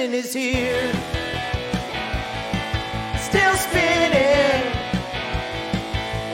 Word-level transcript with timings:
spinning 0.00 0.18
is 0.18 0.32
here. 0.32 0.92
Still 3.18 3.54
spinning. 3.56 4.72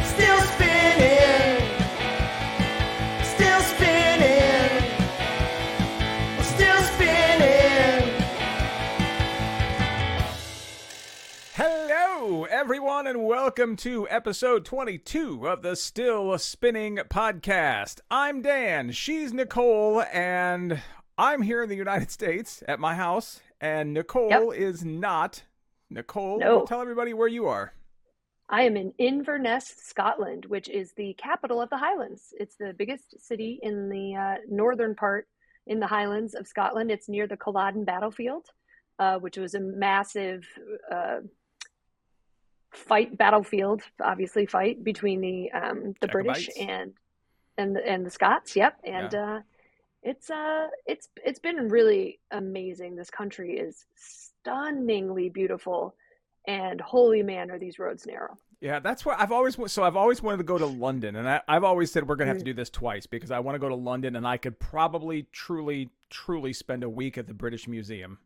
Still 0.05 0.41
spinning. 0.41 1.62
Still 3.25 3.61
spinning. 3.61 4.83
Still 6.42 6.83
spinning. 6.83 8.23
Hello, 11.55 12.45
everyone, 12.45 13.09
and 13.09 13.25
welcome 13.25 13.75
to 13.77 14.09
episode 14.09 14.64
22 14.64 15.48
of 15.48 15.62
the 15.62 15.75
Still 15.75 16.39
Spinning 16.39 16.98
podcast. 17.09 17.98
I'm 18.12 18.42
Dan, 18.42 18.92
she's 18.92 19.33
Nicole, 19.33 20.05
and 20.12 20.80
I'm 21.19 21.42
here 21.42 21.62
in 21.62 21.69
the 21.69 21.77
United 21.77 22.11
States 22.12 22.62
at 22.69 22.78
my 22.78 22.95
house, 22.95 23.41
and 23.60 23.94
Nicole 23.94 24.28
Yep. 24.28 24.58
is 24.60 24.84
not. 24.84 25.42
Nicole, 25.90 26.38
No. 26.38 26.64
tell 26.64 26.80
everybody 26.80 27.14
where 27.14 27.28
you 27.28 27.46
are. 27.46 27.72
I 28.48 28.62
am 28.62 28.76
in 28.76 28.92
Inverness, 28.98 29.66
Scotland, 29.66 30.44
which 30.46 30.68
is 30.68 30.92
the 30.92 31.14
capital 31.14 31.60
of 31.60 31.70
the 31.70 31.77
Highlands. 31.78 32.32
It's 32.38 32.56
the 32.56 32.72
biggest 32.72 33.20
city 33.20 33.58
in 33.62 33.88
the 33.88 34.14
uh, 34.14 34.34
northern 34.48 34.94
part 34.94 35.27
in 35.66 35.80
the 35.80 35.86
Highlands 35.86 36.34
of 36.34 36.46
Scotland. 36.46 36.90
It's 36.90 37.08
near 37.08 37.27
the 37.27 37.36
Culloden 37.36 37.84
battlefield, 37.84 38.46
uh, 39.00 39.18
which 39.18 39.36
was 39.36 39.54
a 39.54 39.60
massive 39.60 40.46
uh, 40.90 41.20
fight 42.72 43.16
battlefield, 43.16 43.82
obviously 44.00 44.46
fight 44.46 44.84
between 44.84 45.20
the 45.20 45.50
um, 45.52 45.94
the 46.00 46.08
British 46.08 46.48
and 46.58 46.92
and 47.58 47.74
the, 47.74 47.84
and 47.88 48.06
the 48.06 48.10
Scots. 48.10 48.54
Yep, 48.54 48.80
and 48.84 49.14
uh, 49.14 49.40
it's 50.06 50.30
uh 50.30 50.68
it's 50.86 51.08
it's 51.24 51.38
been 51.40 51.68
really 51.68 52.20
amazing. 52.30 52.96
This 52.96 53.10
country 53.10 53.58
is 53.58 53.84
stunningly 53.96 55.28
beautiful, 55.28 55.94
and 56.46 56.80
holy 56.80 57.22
man, 57.22 57.50
are 57.50 57.58
these 57.58 57.78
roads 57.78 58.06
narrow. 58.06 58.36
Yeah, 58.60 58.78
that's 58.78 59.04
where 59.04 59.20
I've 59.20 59.32
always 59.32 59.58
wa- 59.58 59.66
so 59.66 59.82
I've 59.82 59.96
always 59.96 60.22
wanted 60.22 60.38
to 60.38 60.44
go 60.44 60.56
to 60.58 60.66
London, 60.66 61.16
and 61.16 61.28
I, 61.28 61.40
I've 61.48 61.64
always 61.64 61.90
said 61.92 62.08
we're 62.08 62.16
gonna 62.16 62.28
have 62.28 62.38
to 62.38 62.42
Mm. 62.44 62.46
do 62.46 62.54
this 62.54 62.70
twice 62.70 63.06
because 63.06 63.30
I 63.30 63.40
want 63.40 63.56
to 63.56 63.58
go 63.58 63.68
to 63.68 63.74
London, 63.74 64.16
and 64.16 64.27
I 64.27 64.36
could 64.38 64.58
probably, 64.58 65.27
truly, 65.32 65.90
truly 66.08 66.52
spend 66.52 66.82
a 66.84 66.88
week 66.88 67.18
at 67.18 67.27
the 67.27 67.34
British 67.34 67.68
Museum, 67.68 68.18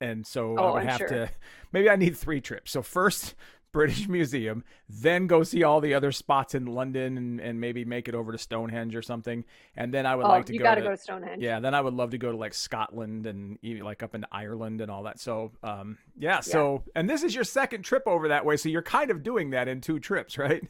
and 0.00 0.26
so 0.26 0.56
I 0.56 0.60
Oh, 0.60 0.72
would 0.74 0.82
I'm 0.82 0.88
have 0.88 0.98
sure. 0.98 1.08
to. 1.08 1.30
Maybe 1.72 1.90
I 1.90 1.96
need 1.96 2.16
three 2.16 2.40
trips. 2.40 2.70
So 2.70 2.80
first 2.82 3.34
British 3.74 4.08
Museum, 4.18 4.64
then 4.88 5.26
go 5.26 5.42
see 5.42 5.62
all 5.64 5.82
the 5.82 5.92
other 5.92 6.12
spots 6.12 6.54
in 6.54 6.64
London, 6.64 7.18
and, 7.18 7.40
and 7.40 7.60
maybe 7.60 7.84
make 7.84 8.08
it 8.08 8.14
over 8.14 8.32
to 8.32 8.38
Stonehenge 8.38 8.96
or 8.96 9.02
something, 9.02 9.44
and 9.76 9.92
then 9.92 10.06
I 10.06 10.16
would 10.16 10.24
oh, 10.24 10.30
like 10.30 10.46
to 10.46 10.54
you 10.54 10.60
go 10.60 10.64
got 10.64 10.76
to 10.76 10.80
go 10.80 10.90
to 10.92 10.96
Stonehenge. 10.96 11.42
yeah, 11.42 11.60
then 11.60 11.74
I 11.74 11.82
would 11.82 11.92
love 11.92 12.12
to 12.12 12.18
go 12.18 12.30
to 12.30 12.36
like 12.38 12.54
Scotland 12.54 13.26
and 13.26 13.58
like 13.82 14.02
up 14.02 14.14
in 14.14 14.24
Ireland 14.32 14.80
and 14.80 14.90
all 14.90 15.02
that. 15.02 15.20
So, 15.20 15.52
um, 15.62 15.98
yeah. 16.18 16.40
So, 16.40 16.84
and 16.94 17.10
this 17.10 17.22
is 17.22 17.34
your 17.34 17.44
second 17.44 17.82
trip 17.82 18.04
over 18.06 18.28
that 18.28 18.46
way, 18.46 18.56
so 18.56 18.70
you're 18.70 18.80
kind 18.80 19.10
of 19.10 19.22
doing 19.22 19.50
that 19.50 19.68
in 19.68 19.82
two 19.82 19.98
trips, 19.98 20.38
right? 20.38 20.62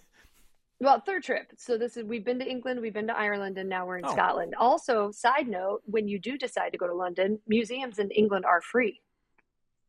Well, 0.81 1.01
third 1.01 1.23
trip. 1.23 1.53
So 1.57 1.79
this 1.79 1.97
is 1.97 2.05
we've 2.05 2.25
been 2.25 2.39
to 2.41 2.47
England, 2.51 2.81
we've 2.81 2.93
been 2.93 3.07
to 3.07 3.17
Ireland, 3.17 3.59
and 3.59 3.69
now 3.69 3.87
we're 3.87 3.99
in 3.99 4.05
Oh. 4.05 4.13
Scotland. 4.13 4.55
Also, 4.59 5.11
side 5.13 5.47
note, 5.47 5.83
when 5.85 6.09
you 6.09 6.19
do 6.19 6.37
decide 6.37 6.73
to 6.73 6.79
go 6.79 6.87
to 6.87 6.95
London, 6.95 7.39
museums 7.47 7.99
in 7.99 8.11
England 8.11 8.45
are 8.45 8.61
free 8.61 9.01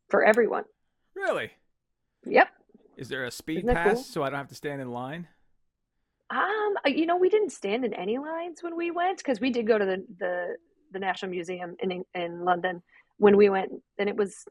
for 0.08 0.22
everyone. 0.24 0.64
Really? 1.14 1.50
Yep. 2.26 2.48
Is 2.96 3.08
there 3.08 3.24
a 3.24 3.30
speed 3.30 3.66
pass 3.66 3.94
cool? 3.94 4.02
so 4.02 4.22
I 4.22 4.30
don't 4.30 4.38
have 4.38 4.48
to 4.48 4.54
stand 4.54 4.80
in 4.80 4.90
line? 4.90 5.28
Um, 6.30 6.74
uh, 6.84 6.88
you 6.88 7.06
know, 7.06 7.16
we 7.16 7.28
didn't 7.28 7.50
stand 7.50 7.84
in 7.84 7.94
any 7.94 8.18
lines 8.18 8.62
when 8.62 8.76
we 8.76 8.90
went 8.90 9.18
because 9.18 9.40
we 9.40 9.50
did 9.50 9.66
go 9.66 9.78
to 9.78 9.84
the, 9.84 10.04
the 10.18 10.56
the 10.92 10.98
National 10.98 11.30
Museum 11.30 11.76
in 11.80 12.04
in 12.14 12.44
London 12.44 12.82
when 13.18 13.36
we 13.36 13.48
went, 13.48 13.70
and 13.98 14.08
it 14.08 14.16
was 14.16 14.44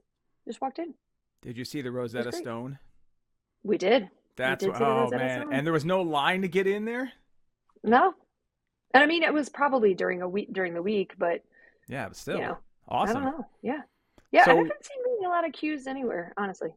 just 0.47 0.61
walked 0.61 0.79
in. 0.79 0.93
Did 1.41 1.57
you 1.57 1.65
see 1.65 1.81
the 1.81 1.91
Rosetta. 1.91 2.31
Stone? 2.31 2.79
We 3.63 3.77
did. 3.77 4.09
That's 4.37 4.63
did 4.63 4.73
what, 4.73 4.81
oh 4.81 5.09
man, 5.11 5.41
Stone. 5.41 5.53
and 5.53 5.65
there 5.65 5.73
was 5.73 5.85
no 5.85 6.01
line 6.01 6.41
to 6.43 6.47
get 6.47 6.67
in 6.67 6.85
there. 6.85 7.11
No, 7.83 8.13
and 8.93 9.03
I 9.03 9.07
mean 9.07 9.23
it 9.23 9.33
was 9.33 9.49
probably 9.49 9.93
during 9.93 10.21
a 10.21 10.29
week 10.29 10.53
during 10.53 10.73
the 10.73 10.81
week, 10.81 11.13
but 11.17 11.41
Yeah, 11.87 12.07
but 12.07 12.15
still, 12.15 12.37
you 12.37 12.43
know, 12.43 12.57
awesome. 12.87 13.17
I 13.17 13.19
don't 13.21 13.37
know. 13.37 13.47
Yeah, 13.61 13.81
yeah. 14.31 14.45
So- 14.45 14.51
I 14.51 14.55
haven't 14.55 14.85
seen 14.85 14.97
really 15.03 15.25
a 15.25 15.29
lot 15.29 15.45
of 15.45 15.51
queues 15.53 15.87
anywhere, 15.87 16.33
honestly. 16.37 16.69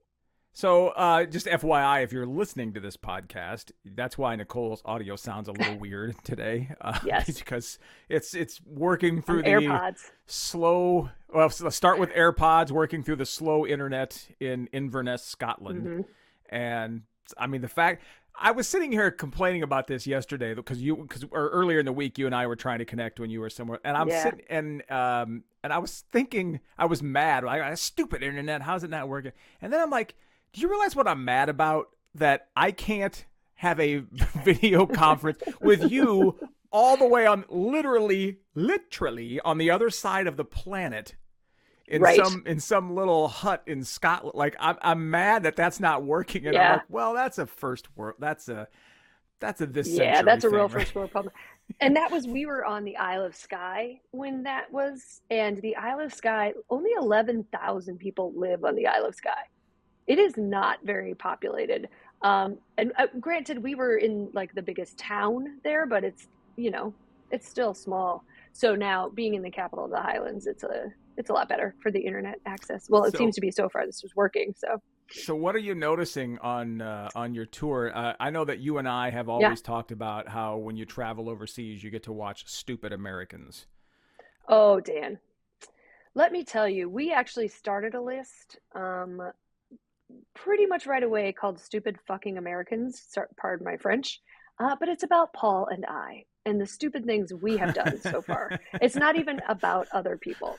So, 0.58 0.88
uh, 0.88 1.24
just 1.24 1.46
FYI, 1.46 2.02
if 2.02 2.12
you're 2.12 2.26
listening 2.26 2.72
to 2.72 2.80
this 2.80 2.96
podcast, 2.96 3.70
that's 3.84 4.18
why 4.18 4.34
Nicole's 4.34 4.82
audio 4.84 5.14
sounds 5.14 5.46
a 5.46 5.52
little 5.52 5.78
weird 5.78 6.16
today. 6.24 6.72
Uh, 6.80 6.98
Yes. 7.06 7.38
because 7.38 7.78
it's 8.08 8.34
it's 8.34 8.60
working 8.66 9.22
through 9.22 9.42
the 9.42 9.50
AirPods. 9.50 10.10
slow. 10.26 11.10
Well, 11.32 11.48
so 11.50 11.62
let's 11.62 11.76
start 11.76 12.00
with 12.00 12.10
AirPods 12.10 12.72
working 12.72 13.04
through 13.04 13.16
the 13.16 13.24
slow 13.24 13.64
internet 13.64 14.26
in 14.40 14.68
Inverness, 14.72 15.22
Scotland, 15.22 15.86
Mhm. 15.86 16.04
and 16.50 17.02
I 17.38 17.46
mean 17.46 17.60
the 17.60 17.68
fact. 17.68 18.02
I 18.40 18.50
was 18.50 18.66
sitting 18.68 18.90
here 18.90 19.12
complaining 19.12 19.62
about 19.62 19.86
this 19.86 20.08
yesterday 20.08 20.54
because 20.54 20.82
you 20.82 20.96
because 20.96 21.22
or 21.30 21.50
earlier 21.50 21.78
in 21.78 21.86
the 21.86 21.92
week 21.92 22.18
you 22.18 22.26
and 22.26 22.34
I 22.34 22.48
were 22.48 22.56
trying 22.56 22.80
to 22.80 22.84
connect 22.84 23.20
when 23.20 23.30
you 23.30 23.38
were 23.40 23.50
somewhere 23.50 23.78
and 23.84 23.96
I'm 23.96 24.08
Yeah. 24.08 24.22
sitting 24.24 24.42
and 24.50 24.90
um 24.90 25.44
and 25.62 25.72
I 25.72 25.78
was 25.78 26.04
thinking 26.12 26.58
I 26.76 26.86
was 26.86 27.00
mad 27.02 27.42
like 27.44 27.76
stupid 27.78 28.22
internet 28.24 28.62
how's 28.62 28.82
it 28.84 28.90
not 28.90 29.08
working 29.08 29.32
and 29.60 29.72
then 29.72 29.80
I'm 29.80 29.90
like 29.90 30.14
do 30.52 30.60
you 30.60 30.68
realize 30.68 30.96
what 30.96 31.08
I'm 31.08 31.24
mad 31.24 31.48
about 31.48 31.88
that 32.14 32.48
I 32.56 32.70
can't 32.72 33.24
have 33.54 33.78
a 33.80 33.98
video 34.44 34.86
conference 34.86 35.38
with 35.60 35.90
you 35.90 36.38
all 36.70 36.96
the 36.96 37.06
way 37.06 37.26
on 37.26 37.44
literally 37.48 38.38
literally 38.54 39.40
on 39.40 39.58
the 39.58 39.70
other 39.70 39.90
side 39.90 40.26
of 40.26 40.36
the 40.36 40.44
planet 40.44 41.14
in 41.86 42.02
Right. 42.02 42.16
some 42.16 42.42
in 42.46 42.60
some 42.60 42.94
little 42.94 43.28
hut 43.28 43.62
in 43.66 43.82
Scotland 43.84 44.34
like 44.34 44.54
I'm 44.60 44.76
I'm 44.82 45.10
mad 45.10 45.42
that 45.44 45.56
that's 45.56 45.80
not 45.80 46.04
working 46.04 46.46
and 46.46 46.56
I'm 46.56 46.62
Yeah. 46.62 46.72
like 46.74 46.82
well 46.88 47.14
that's 47.14 47.38
a 47.38 47.46
first 47.46 47.88
world 47.96 48.16
that's 48.18 48.48
a 48.48 48.68
that's 49.40 49.60
a 49.60 49.66
this 49.66 49.88
Yeah, 49.88 50.22
that's 50.22 50.44
a 50.44 50.50
real 50.50 50.62
right? 50.64 50.72
first 50.72 50.94
world 50.94 51.10
problem. 51.10 51.32
And 51.80 51.94
that 51.96 52.10
was 52.10 52.26
we 52.26 52.46
were 52.46 52.64
on 52.64 52.82
the 52.84 52.96
Isle 52.96 53.24
of 53.26 53.36
Skye 53.36 54.00
when 54.12 54.42
that 54.44 54.72
was, 54.72 55.20
and 55.30 55.60
the 55.60 55.76
Isle 55.76 56.00
of 56.00 56.14
Skye 56.14 56.54
only 56.70 56.90
eleven 56.98 57.44
thousand 57.52 57.98
people 57.98 58.32
live 58.34 58.64
on 58.64 58.74
the 58.74 58.86
Isle 58.86 59.04
of 59.04 59.14
Skye. 59.14 59.30
It 60.08 60.18
is 60.18 60.36
not 60.36 60.78
very 60.82 61.14
populated. 61.14 61.88
Um, 62.22 62.58
and 62.78 62.92
uh, 62.98 63.06
granted, 63.20 63.62
we 63.62 63.76
were 63.76 63.98
in 63.98 64.30
like 64.32 64.52
the 64.54 64.62
biggest 64.62 64.98
town 64.98 65.60
there, 65.62 65.86
but 65.86 66.02
it's 66.02 66.26
you 66.56 66.70
know 66.72 66.92
it's 67.30 67.46
still 67.46 67.74
small. 67.74 68.24
So 68.52 68.74
now 68.74 69.10
being 69.10 69.34
in 69.34 69.42
the 69.42 69.50
capital 69.50 69.84
of 69.84 69.90
the 69.92 70.00
Highlands, 70.00 70.46
it's 70.46 70.64
a 70.64 70.86
it's 71.16 71.30
a 71.30 71.32
lot 71.32 71.48
better 71.48 71.74
for 71.82 71.92
the 71.92 72.00
internet 72.00 72.40
access. 72.46 72.86
Well, 72.88 73.04
it 73.04 73.12
So- 73.12 73.18
seems 73.18 73.34
to 73.36 73.40
be 73.40 73.50
so 73.52 73.68
far. 73.68 73.86
This 73.86 74.02
was 74.02 74.16
working. 74.16 74.54
So 74.56 74.80
So 75.10 75.34
what 75.36 75.54
are 75.54 75.60
you 75.60 75.74
noticing 75.74 76.38
on 76.38 76.80
uh, 76.80 77.10
on 77.14 77.34
your 77.34 77.46
tour? 77.46 77.92
Uh, 77.94 78.14
I 78.18 78.30
know 78.30 78.44
that 78.46 78.58
you 78.60 78.78
and 78.78 78.88
I 78.88 79.10
have 79.10 79.28
always 79.28 79.60
talked 79.60 79.92
about 79.92 80.28
how 80.28 80.56
when 80.56 80.76
you 80.76 80.86
travel 80.86 81.28
overseas, 81.28 81.84
you 81.84 81.90
get 81.90 82.02
to 82.04 82.12
watch 82.12 82.46
stupid 82.48 82.92
Americans. 82.92 83.66
Oh, 84.48 84.80
Dan. 84.80 85.18
Let 86.14 86.32
me 86.32 86.42
tell 86.42 86.68
you, 86.68 86.88
we 86.88 87.12
actually 87.12 87.48
started 87.48 87.94
a 87.94 88.00
list 88.00 88.58
um, 88.74 89.20
pretty 90.34 90.66
much 90.66 90.86
right 90.86 91.02
away 91.02 91.32
called 91.32 91.60
Stupid 91.60 91.98
Fucking 92.06 92.38
Americans. 92.38 93.02
Pardon 93.36 93.64
my 93.64 93.76
French. 93.76 94.20
Uh, 94.60 94.74
but 94.78 94.88
it's 94.88 95.04
about 95.04 95.32
Paul 95.32 95.68
and 95.70 95.84
I 95.86 96.24
and 96.44 96.60
the 96.60 96.66
stupid 96.66 97.04
things 97.04 97.32
we 97.32 97.56
have 97.58 97.74
done 97.74 98.00
so 98.00 98.22
far. 98.22 98.58
It's 98.80 98.96
not 98.96 99.16
even 99.16 99.40
about 99.48 99.86
other 99.92 100.16
people. 100.16 100.58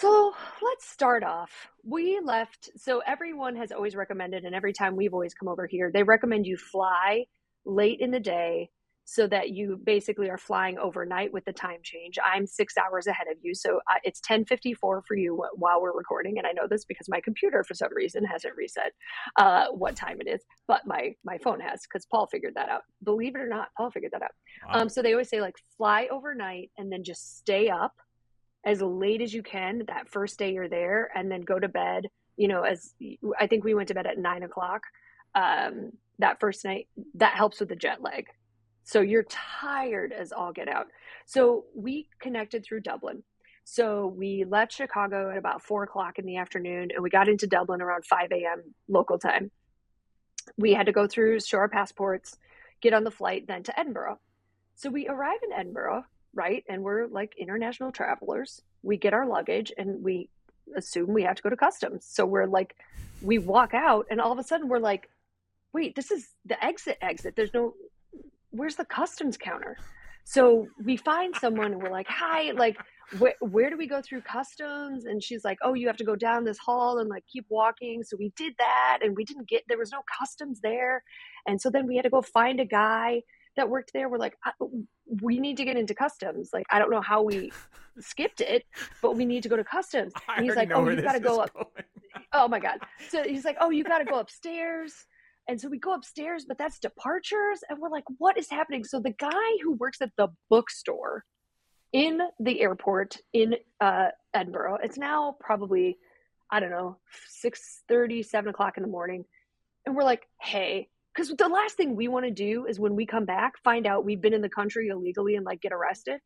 So 0.00 0.32
let's 0.62 0.88
start 0.88 1.22
off. 1.22 1.68
We 1.84 2.20
left, 2.24 2.70
so 2.74 3.02
everyone 3.06 3.54
has 3.56 3.70
always 3.70 3.94
recommended, 3.94 4.46
and 4.46 4.54
every 4.54 4.72
time 4.72 4.96
we've 4.96 5.12
always 5.12 5.34
come 5.34 5.46
over 5.46 5.66
here, 5.66 5.90
they 5.92 6.02
recommend 6.02 6.46
you 6.46 6.56
fly 6.56 7.26
late 7.66 8.00
in 8.00 8.10
the 8.10 8.18
day 8.18 8.70
so 9.10 9.26
that 9.26 9.50
you 9.50 9.76
basically 9.82 10.30
are 10.30 10.38
flying 10.38 10.78
overnight 10.78 11.32
with 11.32 11.44
the 11.44 11.52
time 11.52 11.80
change. 11.82 12.16
I'm 12.24 12.46
six 12.46 12.74
hours 12.78 13.08
ahead 13.08 13.26
of 13.28 13.38
you, 13.42 13.56
so 13.56 13.80
I, 13.88 13.98
it's 14.04 14.20
10:54 14.20 14.76
for 14.78 15.16
you 15.16 15.44
while 15.56 15.82
we're 15.82 15.96
recording, 15.96 16.38
and 16.38 16.46
I 16.46 16.52
know 16.52 16.68
this 16.68 16.84
because 16.84 17.08
my 17.08 17.20
computer, 17.20 17.64
for 17.64 17.74
some 17.74 17.92
reason, 17.92 18.24
hasn't 18.24 18.54
reset 18.54 18.92
uh, 19.36 19.66
what 19.72 19.96
time 19.96 20.20
it 20.20 20.28
is, 20.28 20.44
but 20.68 20.86
my 20.86 21.12
my 21.24 21.38
phone 21.38 21.58
has 21.58 21.80
because 21.82 22.06
Paul 22.06 22.28
figured 22.28 22.54
that 22.54 22.68
out. 22.68 22.82
Believe 23.02 23.34
it 23.34 23.40
or 23.40 23.48
not, 23.48 23.70
Paul 23.76 23.90
figured 23.90 24.12
that 24.12 24.22
out. 24.22 24.30
Wow. 24.68 24.82
Um, 24.82 24.88
so 24.88 25.02
they 25.02 25.10
always 25.10 25.28
say 25.28 25.40
like 25.40 25.56
fly 25.76 26.06
overnight 26.12 26.70
and 26.78 26.92
then 26.92 27.02
just 27.02 27.38
stay 27.38 27.68
up 27.68 27.94
as 28.64 28.80
late 28.80 29.22
as 29.22 29.34
you 29.34 29.42
can 29.42 29.82
that 29.88 30.08
first 30.08 30.38
day 30.38 30.52
you're 30.52 30.68
there, 30.68 31.10
and 31.16 31.28
then 31.28 31.40
go 31.40 31.58
to 31.58 31.68
bed. 31.68 32.06
You 32.36 32.46
know, 32.46 32.62
as 32.62 32.94
I 33.40 33.48
think 33.48 33.64
we 33.64 33.74
went 33.74 33.88
to 33.88 33.94
bed 33.94 34.06
at 34.06 34.18
nine 34.18 34.44
o'clock 34.44 34.82
um, 35.34 35.90
that 36.20 36.38
first 36.38 36.64
night. 36.64 36.86
That 37.14 37.34
helps 37.34 37.58
with 37.58 37.70
the 37.70 37.76
jet 37.76 38.02
lag. 38.02 38.26
So 38.84 39.00
you're 39.00 39.24
tired 39.24 40.12
as 40.12 40.32
all 40.32 40.52
get 40.52 40.68
out. 40.68 40.86
So 41.26 41.64
we 41.74 42.08
connected 42.20 42.64
through 42.64 42.80
Dublin. 42.80 43.22
So 43.64 44.06
we 44.06 44.44
left 44.44 44.72
Chicago 44.72 45.30
at 45.30 45.38
about 45.38 45.62
four 45.62 45.84
o'clock 45.84 46.18
in 46.18 46.26
the 46.26 46.38
afternoon, 46.38 46.90
and 46.92 47.02
we 47.02 47.10
got 47.10 47.28
into 47.28 47.46
Dublin 47.46 47.80
around 47.80 48.04
5 48.04 48.32
a.m. 48.32 48.74
local 48.88 49.18
time. 49.18 49.50
We 50.56 50.72
had 50.72 50.86
to 50.86 50.92
go 50.92 51.06
through, 51.06 51.40
show 51.40 51.58
our 51.58 51.68
passports, 51.68 52.36
get 52.80 52.94
on 52.94 53.04
the 53.04 53.10
flight, 53.10 53.46
then 53.46 53.62
to 53.64 53.78
Edinburgh. 53.78 54.18
So 54.74 54.90
we 54.90 55.06
arrive 55.08 55.38
in 55.44 55.52
Edinburgh, 55.52 56.04
right? 56.34 56.64
And 56.68 56.82
we're 56.82 57.06
like 57.06 57.34
international 57.38 57.92
travelers. 57.92 58.62
We 58.82 58.96
get 58.96 59.14
our 59.14 59.26
luggage 59.26 59.72
and 59.76 60.02
we 60.02 60.30
assume 60.74 61.12
we 61.12 61.22
have 61.24 61.36
to 61.36 61.42
go 61.42 61.50
to 61.50 61.56
customs. 61.56 62.06
So 62.08 62.24
we're 62.24 62.46
like, 62.46 62.74
we 63.22 63.38
walk 63.38 63.74
out, 63.74 64.06
and 64.10 64.20
all 64.20 64.32
of 64.32 64.38
a 64.38 64.42
sudden 64.42 64.68
we're 64.68 64.78
like, 64.78 65.10
wait, 65.72 65.94
this 65.94 66.10
is 66.10 66.28
the 66.46 66.62
exit 66.64 66.98
exit. 67.02 67.36
There's 67.36 67.52
no, 67.54 67.74
where's 68.50 68.76
the 68.76 68.84
customs 68.84 69.36
counter? 69.36 69.76
So 70.24 70.66
we 70.84 70.96
find 70.96 71.34
someone 71.34 71.72
and 71.72 71.82
we're 71.82 71.90
like, 71.90 72.06
hi, 72.08 72.52
like, 72.52 72.76
where, 73.18 73.34
where 73.40 73.70
do 73.70 73.76
we 73.76 73.86
go 73.86 74.00
through 74.00 74.20
customs? 74.20 75.06
And 75.06 75.22
she's 75.22 75.44
like, 75.44 75.58
oh, 75.62 75.74
you 75.74 75.86
have 75.88 75.96
to 75.96 76.04
go 76.04 76.14
down 76.14 76.44
this 76.44 76.58
hall 76.58 76.98
and 76.98 77.08
like 77.08 77.24
keep 77.26 77.46
walking. 77.48 78.02
So 78.04 78.16
we 78.18 78.32
did 78.36 78.54
that 78.58 78.98
and 79.02 79.16
we 79.16 79.24
didn't 79.24 79.48
get, 79.48 79.62
there 79.68 79.78
was 79.78 79.90
no 79.90 80.02
customs 80.18 80.60
there. 80.62 81.02
And 81.48 81.60
so 81.60 81.70
then 81.70 81.86
we 81.86 81.96
had 81.96 82.02
to 82.02 82.10
go 82.10 82.22
find 82.22 82.60
a 82.60 82.64
guy 82.64 83.22
that 83.56 83.68
worked 83.68 83.92
there. 83.92 84.08
We're 84.08 84.18
like, 84.18 84.36
we 85.20 85.40
need 85.40 85.56
to 85.56 85.64
get 85.64 85.76
into 85.76 85.94
customs. 85.94 86.50
Like, 86.52 86.66
I 86.70 86.78
don't 86.78 86.90
know 86.90 87.00
how 87.00 87.22
we 87.22 87.50
skipped 87.98 88.40
it, 88.40 88.64
but 89.02 89.16
we 89.16 89.24
need 89.24 89.42
to 89.42 89.48
go 89.48 89.56
to 89.56 89.64
customs. 89.64 90.12
And 90.36 90.44
he's 90.44 90.54
like, 90.54 90.70
oh, 90.72 90.88
you 90.88 91.02
got 91.02 91.14
to 91.14 91.20
go 91.20 91.40
up. 91.40 91.52
Going. 91.52 91.66
Oh 92.32 92.46
my 92.46 92.60
God. 92.60 92.78
So 93.08 93.24
he's 93.24 93.44
like, 93.44 93.56
oh, 93.60 93.70
you 93.70 93.82
got 93.82 93.98
to 93.98 94.04
go 94.04 94.20
upstairs. 94.20 95.06
And 95.48 95.60
so 95.60 95.68
we 95.68 95.78
go 95.78 95.94
upstairs, 95.94 96.44
but 96.46 96.58
that's 96.58 96.78
departures. 96.78 97.60
And 97.68 97.78
we're 97.78 97.90
like, 97.90 98.04
what 98.18 98.38
is 98.38 98.48
happening? 98.48 98.84
So 98.84 99.00
the 99.00 99.14
guy 99.18 99.56
who 99.62 99.72
works 99.72 100.00
at 100.00 100.10
the 100.16 100.28
bookstore 100.48 101.24
in 101.92 102.20
the 102.38 102.60
airport 102.60 103.16
in 103.32 103.56
uh, 103.80 104.08
Edinburgh. 104.34 104.78
It's 104.82 104.98
now 104.98 105.36
probably, 105.40 105.98
I 106.50 106.60
don't 106.60 106.70
know, 106.70 106.98
6 107.28 107.82
30, 107.88 108.22
7 108.22 108.50
o'clock 108.50 108.76
in 108.76 108.82
the 108.82 108.88
morning. 108.88 109.24
And 109.86 109.96
we're 109.96 110.04
like, 110.04 110.26
hey, 110.40 110.88
because 111.14 111.30
the 111.30 111.48
last 111.48 111.76
thing 111.76 111.96
we 111.96 112.08
want 112.08 112.26
to 112.26 112.30
do 112.30 112.66
is 112.66 112.78
when 112.78 112.94
we 112.94 113.06
come 113.06 113.24
back, 113.24 113.54
find 113.64 113.86
out 113.86 114.04
we've 114.04 114.20
been 114.20 114.34
in 114.34 114.42
the 114.42 114.48
country 114.48 114.88
illegally 114.88 115.34
and 115.36 115.44
like 115.44 115.60
get 115.60 115.72
arrested. 115.72 116.20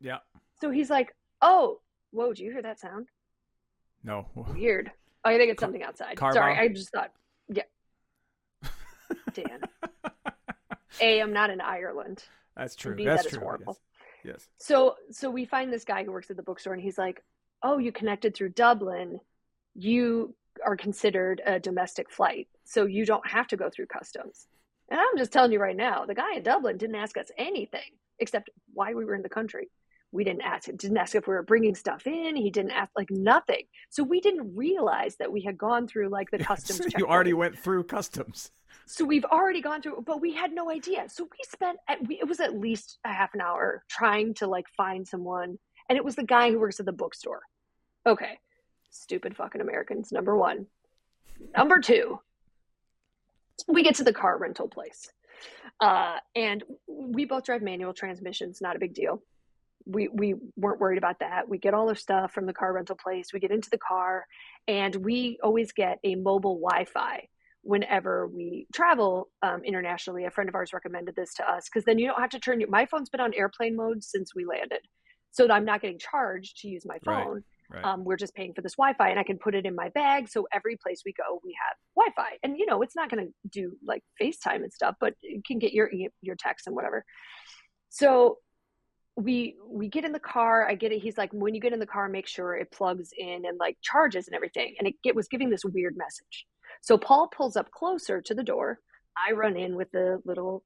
Yeah. 0.00 0.18
So 0.60 0.70
he's 0.70 0.90
like, 0.90 1.14
oh, 1.42 1.80
whoa, 2.12 2.28
did 2.32 2.40
you 2.40 2.52
hear 2.52 2.62
that 2.62 2.78
sound? 2.78 3.08
No. 4.04 4.26
Weird. 4.54 4.92
Oh, 5.24 5.30
I 5.30 5.38
think 5.38 5.50
it's 5.50 5.60
something 5.60 5.82
outside. 5.82 6.16
Car 6.16 6.32
Sorry, 6.32 6.54
bomb? 6.54 6.62
I 6.62 6.68
just 6.68 6.92
thought, 6.92 7.10
yeah. 7.48 7.64
Dan. 9.34 9.60
A, 11.00 11.20
I'm 11.20 11.32
not 11.32 11.50
in 11.50 11.60
Ireland. 11.60 12.24
That's 12.56 12.74
true. 12.74 12.94
B, 12.94 13.04
That's 13.04 13.22
that 13.22 13.26
is 13.26 13.32
true. 13.32 13.42
horrible. 13.42 13.78
Yes. 14.24 14.34
yes. 14.34 14.48
So 14.58 14.96
so 15.10 15.30
we 15.30 15.44
find 15.44 15.72
this 15.72 15.84
guy 15.84 16.04
who 16.04 16.12
works 16.12 16.30
at 16.30 16.36
the 16.36 16.42
bookstore 16.42 16.72
and 16.72 16.82
he's 16.82 16.98
like, 16.98 17.22
"Oh, 17.62 17.78
you 17.78 17.92
connected 17.92 18.34
through 18.34 18.50
Dublin. 18.50 19.20
You 19.74 20.34
are 20.64 20.76
considered 20.76 21.40
a 21.46 21.60
domestic 21.60 22.10
flight. 22.10 22.48
So 22.64 22.84
you 22.84 23.06
don't 23.06 23.26
have 23.28 23.46
to 23.48 23.56
go 23.56 23.70
through 23.70 23.86
customs." 23.86 24.46
And 24.90 24.98
I'm 24.98 25.18
just 25.18 25.32
telling 25.32 25.52
you 25.52 25.60
right 25.60 25.76
now, 25.76 26.06
the 26.06 26.14
guy 26.14 26.36
in 26.36 26.42
Dublin 26.42 26.78
didn't 26.78 26.96
ask 26.96 27.16
us 27.16 27.30
anything 27.36 27.90
except 28.18 28.50
why 28.72 28.94
we 28.94 29.04
were 29.04 29.14
in 29.14 29.22
the 29.22 29.28
country. 29.28 29.68
We 30.10 30.24
didn't 30.24 30.42
ask 30.42 30.66
didn't 30.66 30.96
ask 30.96 31.14
if 31.14 31.26
we 31.26 31.34
were 31.34 31.42
bringing 31.42 31.74
stuff 31.74 32.06
in. 32.06 32.34
He 32.34 32.50
didn't 32.50 32.70
ask 32.70 32.90
like 32.96 33.10
nothing. 33.10 33.64
So 33.90 34.02
we 34.02 34.20
didn't 34.20 34.56
realize 34.56 35.16
that 35.16 35.30
we 35.30 35.42
had 35.42 35.58
gone 35.58 35.86
through 35.86 36.08
like 36.08 36.30
the 36.30 36.38
customs. 36.44 36.78
so 36.78 36.98
you 36.98 37.06
already 37.06 37.34
went 37.34 37.58
through 37.58 37.84
customs. 37.84 38.50
So 38.86 39.04
we've 39.04 39.24
already 39.26 39.60
gone 39.60 39.82
through, 39.82 40.02
but 40.06 40.20
we 40.20 40.32
had 40.32 40.52
no 40.52 40.70
idea. 40.70 41.04
So 41.08 41.24
we 41.24 41.38
spent, 41.46 41.78
at, 41.88 42.06
we, 42.06 42.18
it 42.18 42.26
was 42.26 42.40
at 42.40 42.58
least 42.58 42.98
a 43.04 43.12
half 43.12 43.34
an 43.34 43.42
hour 43.42 43.84
trying 43.88 44.32
to 44.34 44.46
like 44.46 44.66
find 44.76 45.06
someone. 45.06 45.58
And 45.88 45.98
it 45.98 46.04
was 46.04 46.16
the 46.16 46.24
guy 46.24 46.50
who 46.50 46.58
works 46.58 46.80
at 46.80 46.86
the 46.86 46.92
bookstore. 46.92 47.42
Okay. 48.06 48.38
Stupid 48.90 49.36
fucking 49.36 49.60
Americans, 49.60 50.10
number 50.10 50.36
one. 50.36 50.66
Number 51.56 51.80
two, 51.80 52.18
we 53.68 53.82
get 53.82 53.94
to 53.96 54.04
the 54.04 54.12
car 54.12 54.38
rental 54.38 54.68
place. 54.68 55.10
Uh, 55.80 56.16
and 56.34 56.64
we 56.88 57.24
both 57.24 57.44
drive 57.44 57.62
manual 57.62 57.92
transmissions, 57.92 58.60
not 58.60 58.74
a 58.74 58.78
big 58.78 58.94
deal. 58.94 59.22
We, 59.88 60.08
we 60.08 60.34
weren't 60.56 60.80
worried 60.80 60.98
about 60.98 61.20
that. 61.20 61.48
We 61.48 61.58
get 61.58 61.74
all 61.74 61.88
our 61.88 61.94
stuff 61.94 62.32
from 62.32 62.46
the 62.46 62.52
car 62.52 62.72
rental 62.72 62.96
place. 62.96 63.32
We 63.32 63.40
get 63.40 63.50
into 63.50 63.70
the 63.70 63.78
car 63.78 64.26
and 64.66 64.94
we 64.96 65.38
always 65.42 65.72
get 65.72 65.98
a 66.04 66.14
mobile 66.14 66.60
Wi 66.60 66.84
Fi 66.84 67.26
whenever 67.62 68.26
we 68.26 68.66
travel 68.72 69.28
um, 69.42 69.62
internationally. 69.64 70.24
A 70.24 70.30
friend 70.30 70.48
of 70.48 70.54
ours 70.54 70.72
recommended 70.72 71.16
this 71.16 71.34
to 71.34 71.50
us 71.50 71.68
because 71.68 71.84
then 71.84 71.98
you 71.98 72.06
don't 72.06 72.20
have 72.20 72.30
to 72.30 72.40
turn 72.40 72.60
your. 72.60 72.70
My 72.70 72.86
phone's 72.86 73.08
been 73.08 73.20
on 73.20 73.34
airplane 73.34 73.76
mode 73.76 74.04
since 74.04 74.34
we 74.34 74.44
landed, 74.44 74.80
so 75.30 75.50
I'm 75.50 75.64
not 75.64 75.80
getting 75.80 75.98
charged 75.98 76.58
to 76.62 76.68
use 76.68 76.84
my 76.86 76.98
phone. 77.04 77.42
Right. 77.70 77.84
Um, 77.84 78.04
we're 78.04 78.16
just 78.16 78.34
paying 78.34 78.54
for 78.54 78.62
this 78.62 78.76
Wi-Fi, 78.76 79.10
and 79.10 79.18
I 79.18 79.24
can 79.24 79.36
put 79.36 79.54
it 79.54 79.66
in 79.66 79.74
my 79.74 79.90
bag. 79.90 80.30
So 80.30 80.48
every 80.50 80.78
place 80.82 81.02
we 81.04 81.12
go, 81.12 81.38
we 81.44 81.54
have 81.68 81.76
Wi-Fi, 81.94 82.38
and 82.42 82.58
you 82.58 82.64
know 82.64 82.80
it's 82.80 82.96
not 82.96 83.10
going 83.10 83.26
to 83.26 83.32
do 83.50 83.76
like 83.86 84.02
FaceTime 84.20 84.62
and 84.62 84.72
stuff, 84.72 84.94
but 84.98 85.14
it 85.22 85.44
can 85.44 85.58
get 85.58 85.72
your 85.72 85.90
your 86.22 86.36
text 86.36 86.66
and 86.66 86.74
whatever. 86.74 87.04
So 87.90 88.38
we 89.18 89.56
we 89.68 89.88
get 89.88 90.04
in 90.04 90.12
the 90.12 90.18
car 90.20 90.68
i 90.68 90.74
get 90.74 90.92
it 90.92 91.00
he's 91.00 91.18
like 91.18 91.32
when 91.32 91.54
you 91.54 91.60
get 91.60 91.72
in 91.72 91.80
the 91.80 91.86
car 91.86 92.08
make 92.08 92.26
sure 92.26 92.54
it 92.54 92.70
plugs 92.70 93.10
in 93.18 93.44
and 93.46 93.58
like 93.58 93.76
charges 93.82 94.28
and 94.28 94.34
everything 94.36 94.74
and 94.78 94.86
it, 94.86 94.94
it 95.04 95.16
was 95.16 95.26
giving 95.26 95.50
this 95.50 95.64
weird 95.64 95.96
message 95.96 96.46
so 96.80 96.98
Paul 96.98 97.28
pulls 97.28 97.56
up 97.56 97.70
closer 97.70 98.20
to 98.22 98.34
the 98.34 98.42
door. 98.42 98.78
I 99.16 99.32
run 99.32 99.56
in 99.56 99.74
with 99.74 99.90
the 99.90 100.20
little 100.24 100.64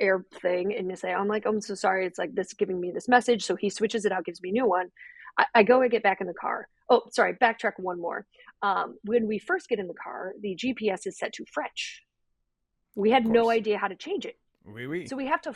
air 0.00 0.24
thing 0.40 0.74
and 0.74 0.96
say, 0.98 1.12
I'm 1.12 1.28
like, 1.28 1.46
I'm 1.46 1.60
so 1.60 1.74
sorry. 1.74 2.06
It's 2.06 2.18
like 2.18 2.34
this 2.34 2.52
giving 2.52 2.80
me 2.80 2.90
this 2.92 3.08
message. 3.08 3.44
So 3.44 3.56
he 3.56 3.70
switches 3.70 4.04
it 4.04 4.12
out, 4.12 4.24
gives 4.24 4.42
me 4.42 4.50
a 4.50 4.52
new 4.52 4.66
one. 4.66 4.90
I, 5.38 5.46
I 5.54 5.62
go 5.62 5.82
and 5.82 5.90
get 5.90 6.02
back 6.02 6.20
in 6.20 6.26
the 6.26 6.34
car. 6.34 6.68
Oh, 6.88 7.02
sorry, 7.10 7.34
backtrack 7.34 7.72
one 7.78 8.00
more. 8.00 8.26
Um, 8.62 8.96
when 9.04 9.26
we 9.26 9.38
first 9.38 9.68
get 9.68 9.78
in 9.78 9.88
the 9.88 9.94
car, 9.94 10.32
the 10.40 10.56
GPS 10.56 11.06
is 11.06 11.18
set 11.18 11.32
to 11.34 11.44
French. 11.52 12.02
We 12.94 13.10
had 13.10 13.26
no 13.26 13.50
idea 13.50 13.78
how 13.78 13.88
to 13.88 13.96
change 13.96 14.24
it. 14.26 14.36
Oui, 14.64 14.86
oui. 14.86 15.06
So 15.06 15.16
we 15.16 15.26
have 15.26 15.42
to 15.42 15.52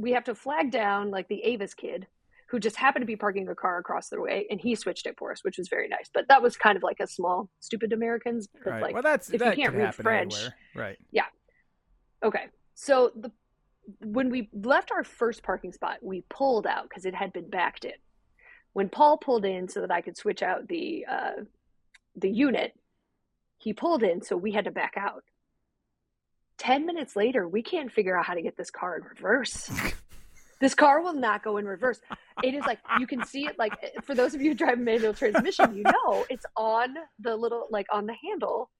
we 0.00 0.12
have 0.12 0.24
to 0.24 0.34
flag 0.34 0.70
down 0.70 1.10
like 1.10 1.28
the 1.28 1.42
Avis 1.42 1.74
kid 1.74 2.06
who 2.48 2.58
just 2.58 2.76
happened 2.76 3.02
to 3.02 3.06
be 3.06 3.16
parking 3.16 3.48
a 3.48 3.54
car 3.54 3.78
across 3.78 4.08
the 4.08 4.20
way 4.20 4.46
and 4.50 4.60
he 4.60 4.74
switched 4.74 5.06
it 5.06 5.14
for 5.16 5.30
us, 5.30 5.44
which 5.44 5.56
was 5.56 5.68
very 5.68 5.88
nice. 5.88 6.10
But 6.12 6.26
that 6.28 6.42
was 6.42 6.56
kind 6.56 6.76
of 6.76 6.82
like 6.82 6.98
a 7.00 7.06
small 7.06 7.48
stupid 7.60 7.92
Americans. 7.92 8.48
Right. 8.66 8.82
Like, 8.82 8.94
well, 8.94 9.04
that's 9.04 9.30
if 9.30 9.38
that 9.38 9.56
you 9.56 9.64
can't 9.64 9.76
read 9.76 9.94
French, 9.94 10.34
anywhere. 10.34 10.54
Right. 10.74 10.98
Yeah. 11.12 11.26
Okay. 12.24 12.46
So 12.74 13.12
the 13.14 13.30
when 14.00 14.30
we 14.30 14.48
left 14.52 14.90
our 14.92 15.04
first 15.04 15.42
parking 15.42 15.72
spot, 15.72 15.98
we 16.02 16.24
pulled 16.28 16.66
out 16.66 16.88
because 16.88 17.04
it 17.04 17.14
had 17.14 17.32
been 17.32 17.48
backed 17.48 17.84
in. 17.84 17.92
When 18.72 18.88
Paul 18.88 19.18
pulled 19.18 19.44
in 19.44 19.68
so 19.68 19.80
that 19.80 19.90
I 19.90 20.00
could 20.00 20.16
switch 20.16 20.42
out 20.42 20.68
the 20.68 21.06
uh, 21.10 21.42
the 22.16 22.30
unit, 22.30 22.72
he 23.58 23.72
pulled 23.72 24.02
in, 24.02 24.22
so 24.22 24.36
we 24.36 24.52
had 24.52 24.64
to 24.64 24.70
back 24.70 24.94
out. 24.96 25.24
Ten 26.60 26.84
minutes 26.84 27.16
later, 27.16 27.48
we 27.48 27.62
can't 27.62 27.90
figure 27.90 28.18
out 28.18 28.26
how 28.26 28.34
to 28.34 28.42
get 28.42 28.54
this 28.54 28.70
car 28.70 28.98
in 28.98 29.02
reverse. 29.02 29.70
This 30.60 30.74
car 30.74 31.00
will 31.00 31.14
not 31.14 31.42
go 31.42 31.56
in 31.56 31.64
reverse. 31.64 31.98
It 32.42 32.54
is 32.54 32.62
like 32.66 32.80
you 32.98 33.06
can 33.06 33.24
see 33.24 33.46
it 33.46 33.58
like 33.58 33.72
for 34.04 34.14
those 34.14 34.34
of 34.34 34.42
you 34.42 34.50
who 34.50 34.54
drive 34.54 34.78
manual 34.78 35.14
transmission, 35.14 35.74
you 35.74 35.84
know 35.84 36.26
it's 36.28 36.44
on 36.58 36.94
the 37.18 37.34
little 37.34 37.66
like 37.70 37.86
on 37.90 38.04
the 38.04 38.14
handle 38.22 38.70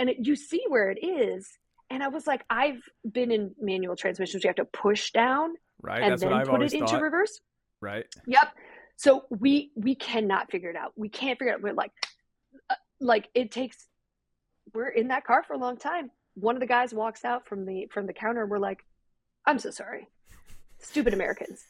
and 0.00 0.10
it, 0.10 0.16
you 0.18 0.34
see 0.34 0.64
where 0.66 0.90
it 0.90 0.98
is. 1.00 1.48
And 1.90 2.02
I 2.02 2.08
was 2.08 2.26
like, 2.26 2.42
I've 2.50 2.80
been 3.08 3.30
in 3.30 3.54
manual 3.60 3.94
transmissions. 3.94 4.42
You 4.42 4.48
have 4.48 4.56
to 4.56 4.64
push 4.64 5.12
down 5.12 5.54
Right. 5.80 6.02
and 6.02 6.18
then 6.18 6.44
put 6.44 6.60
it 6.60 6.74
into 6.74 6.86
thought. 6.88 7.02
reverse. 7.02 7.40
Right. 7.80 8.06
Yep. 8.26 8.52
So 8.96 9.22
we 9.30 9.70
we 9.76 9.94
cannot 9.94 10.50
figure 10.50 10.70
it 10.70 10.76
out. 10.76 10.90
We 10.96 11.08
can't 11.08 11.38
figure 11.38 11.52
it 11.52 11.58
out. 11.58 11.62
We're 11.62 11.72
like, 11.72 11.92
uh, 12.68 12.74
like 13.00 13.28
it 13.32 13.52
takes. 13.52 13.86
We're 14.74 14.88
in 14.88 15.06
that 15.08 15.24
car 15.24 15.44
for 15.46 15.52
a 15.52 15.58
long 15.58 15.76
time. 15.76 16.10
One 16.40 16.56
of 16.56 16.60
the 16.60 16.66
guys 16.66 16.92
walks 16.94 17.24
out 17.24 17.46
from 17.46 17.64
the 17.66 17.86
from 17.92 18.06
the 18.06 18.12
counter. 18.12 18.42
and 18.42 18.50
We're 18.50 18.58
like, 18.58 18.84
I'm 19.46 19.58
so 19.58 19.70
sorry, 19.70 20.08
stupid 20.78 21.14
Americans. 21.14 21.62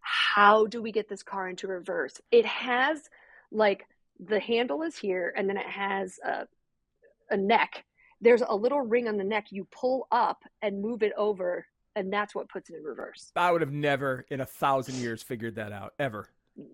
How 0.00 0.66
do 0.66 0.80
we 0.82 0.92
get 0.92 1.08
this 1.08 1.22
car 1.22 1.48
into 1.48 1.66
reverse? 1.66 2.20
It 2.30 2.46
has 2.46 3.02
like 3.50 3.84
the 4.18 4.40
handle 4.40 4.82
is 4.82 4.96
here, 4.96 5.32
and 5.36 5.48
then 5.48 5.56
it 5.56 5.66
has 5.66 6.18
a 6.24 6.46
a 7.30 7.36
neck. 7.36 7.84
There's 8.20 8.42
a 8.46 8.56
little 8.56 8.80
ring 8.80 9.06
on 9.06 9.16
the 9.16 9.24
neck. 9.24 9.46
You 9.50 9.66
pull 9.70 10.08
up 10.10 10.42
and 10.62 10.80
move 10.82 11.02
it 11.02 11.12
over, 11.16 11.66
and 11.94 12.12
that's 12.12 12.34
what 12.34 12.48
puts 12.48 12.70
it 12.70 12.76
in 12.76 12.82
reverse. 12.82 13.30
I 13.36 13.52
would 13.52 13.60
have 13.60 13.70
never 13.72 14.24
in 14.30 14.40
a 14.40 14.46
thousand 14.46 14.96
years 14.96 15.22
figured 15.22 15.54
that 15.56 15.72
out 15.72 15.92
ever. 15.98 16.28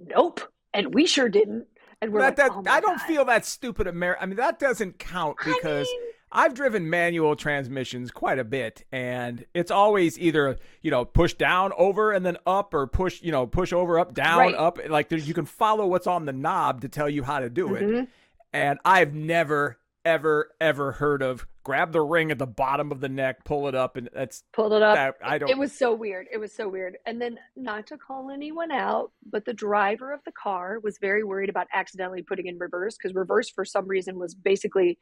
Nope. 0.06 0.40
And 0.72 0.94
we 0.94 1.06
sure 1.06 1.28
didn't. 1.28 1.66
And 2.00 2.12
we're 2.12 2.20
that, 2.20 2.26
like, 2.26 2.36
that, 2.36 2.50
oh 2.52 2.62
I 2.66 2.80
don't 2.80 2.96
God. 2.98 3.06
feel 3.06 3.24
that 3.26 3.44
stupid 3.44 3.86
America. 3.86 4.22
I 4.22 4.26
mean, 4.26 4.36
that 4.36 4.58
doesn't 4.58 4.98
count 4.98 5.36
I 5.42 5.52
because 5.52 5.86
mean- 5.88 6.00
I've 6.36 6.52
driven 6.54 6.90
manual 6.90 7.36
transmissions 7.36 8.10
quite 8.10 8.40
a 8.40 8.44
bit, 8.44 8.84
and 8.90 9.44
it's 9.54 9.70
always 9.70 10.18
either 10.18 10.58
you 10.82 10.90
know 10.90 11.04
push 11.04 11.34
down, 11.34 11.72
over, 11.78 12.10
and 12.10 12.26
then 12.26 12.36
up, 12.46 12.74
or 12.74 12.86
push 12.88 13.22
you 13.22 13.30
know 13.30 13.46
push 13.46 13.72
over, 13.72 13.98
up, 14.00 14.12
down, 14.14 14.38
Right. 14.38 14.54
up. 14.54 14.78
Like 14.88 15.10
you 15.12 15.32
can 15.32 15.46
follow 15.46 15.86
what's 15.86 16.08
on 16.08 16.24
the 16.26 16.32
knob 16.32 16.80
to 16.80 16.88
tell 16.88 17.08
you 17.08 17.22
how 17.22 17.38
to 17.38 17.48
do 17.48 17.74
it. 17.76 17.82
Mhm. 17.82 18.08
And 18.52 18.78
I've 18.84 19.14
never, 19.14 19.78
ever, 20.04 20.50
ever 20.60 20.92
heard 20.92 21.22
of 21.22 21.46
grab 21.62 21.92
the 21.92 22.02
ring 22.02 22.30
at 22.30 22.38
the 22.38 22.46
bottom 22.46 22.92
of 22.92 23.00
the 23.00 23.08
neck, 23.08 23.42
pull 23.44 23.68
it 23.68 23.74
up, 23.74 23.96
and 23.96 24.10
that's 24.12 24.42
pulled 24.52 24.72
it 24.72 24.82
up. 24.82 24.94
that. 24.96 25.14
I 25.22 25.38
don't. 25.38 25.48
It 25.48 25.56
was 25.56 25.72
so 25.72 25.94
weird. 25.94 26.26
It 26.32 26.38
was 26.38 26.52
so 26.52 26.68
weird. 26.68 26.98
And 27.06 27.20
then, 27.22 27.38
not 27.56 27.86
to 27.86 27.96
call 27.96 28.30
anyone 28.30 28.70
out, 28.72 29.12
but 29.24 29.44
the 29.44 29.54
driver 29.54 30.12
of 30.12 30.20
the 30.24 30.32
car 30.32 30.78
was 30.82 30.98
very 30.98 31.22
worried 31.24 31.48
about 31.48 31.68
accidentally 31.72 32.22
putting 32.22 32.46
in 32.48 32.58
reverse 32.58 32.96
because 32.96 33.14
reverse, 33.14 33.48
for 33.48 33.64
some 33.64 33.86
reason, 33.86 34.18
was 34.18 34.34
basically 34.34 34.98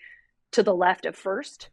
to 0.53 0.63
the 0.63 0.75
left 0.75 1.07
of 1.07 1.17
first. 1.17 1.69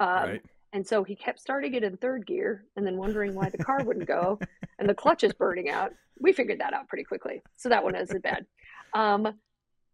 Um, 0.00 0.08
right. 0.08 0.42
And 0.72 0.86
so 0.86 1.04
he 1.04 1.14
kept 1.14 1.38
starting 1.38 1.74
it 1.74 1.84
in 1.84 1.96
third 1.96 2.26
gear 2.26 2.64
and 2.76 2.86
then 2.86 2.96
wondering 2.96 3.34
why 3.34 3.50
the 3.50 3.62
car 3.62 3.84
wouldn't 3.84 4.06
go 4.06 4.38
and 4.78 4.88
the 4.88 4.94
clutch 4.94 5.22
is 5.22 5.32
burning 5.32 5.68
out. 5.68 5.92
we 6.18 6.32
figured 6.32 6.60
that 6.60 6.72
out 6.72 6.88
pretty 6.88 7.04
quickly. 7.04 7.42
So 7.56 7.68
that 7.68 7.84
one 7.84 7.94
isn't 7.94 8.22
bad. 8.22 8.46
Um, 8.94 9.34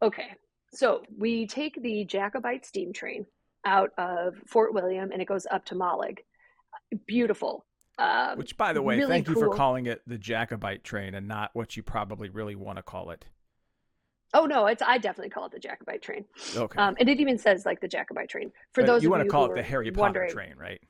okay, 0.03 0.35
so 0.73 1.03
we 1.17 1.47
take 1.47 1.81
the 1.83 2.05
Jacobite 2.05 2.65
steam 2.65 2.93
train 2.93 3.27
out 3.65 3.91
of 3.99 4.37
Fort 4.47 4.73
William 4.73 5.11
and 5.11 5.21
it 5.21 5.27
goes 5.27 5.47
up 5.51 5.65
to 5.67 5.75
Mallaig. 5.75 6.19
Beautiful. 7.07 7.65
Um, 7.99 8.39
Which, 8.39 8.57
by 8.57 8.73
the 8.73 8.81
way, 8.81 8.97
really 8.97 9.09
thank 9.09 9.29
you 9.29 9.35
for 9.35 9.55
calling 9.55 9.87
it 9.87 10.03
the 10.07 10.19
Jacobite 10.19 10.85
train 10.85 11.15
and 11.15 11.27
not 11.27 11.51
what 11.55 11.77
you 11.77 11.83
probably 11.83 12.29
really 12.29 12.55
want 12.55 12.77
to 12.77 12.83
call 12.83 13.11
it. 13.11 13.25
Oh 14.35 14.47
no, 14.47 14.67
it's 14.67 14.83
I 14.83 14.99
definitely 14.99 15.31
call 15.31 15.47
it 15.47 15.53
the 15.53 15.59
Jacobite 15.59 16.03
train. 16.03 16.25
Okay. 16.55 16.79
Um, 16.81 16.97
and 17.01 17.09
it 17.09 17.21
even 17.21 17.39
says 17.39 17.65
like 17.65 17.81
the 17.81 17.89
Jacobite 17.89 18.29
train. 18.29 18.53
For 18.73 18.83
But 18.83 18.89
those 18.89 19.03
you 19.03 19.11
want 19.11 19.23
to 19.23 19.29
call 19.29 19.47
it 19.47 19.55
the 19.55 19.63
Harry 19.63 19.91
Potter 19.91 20.27
train, 20.31 20.55
right? 20.57 20.81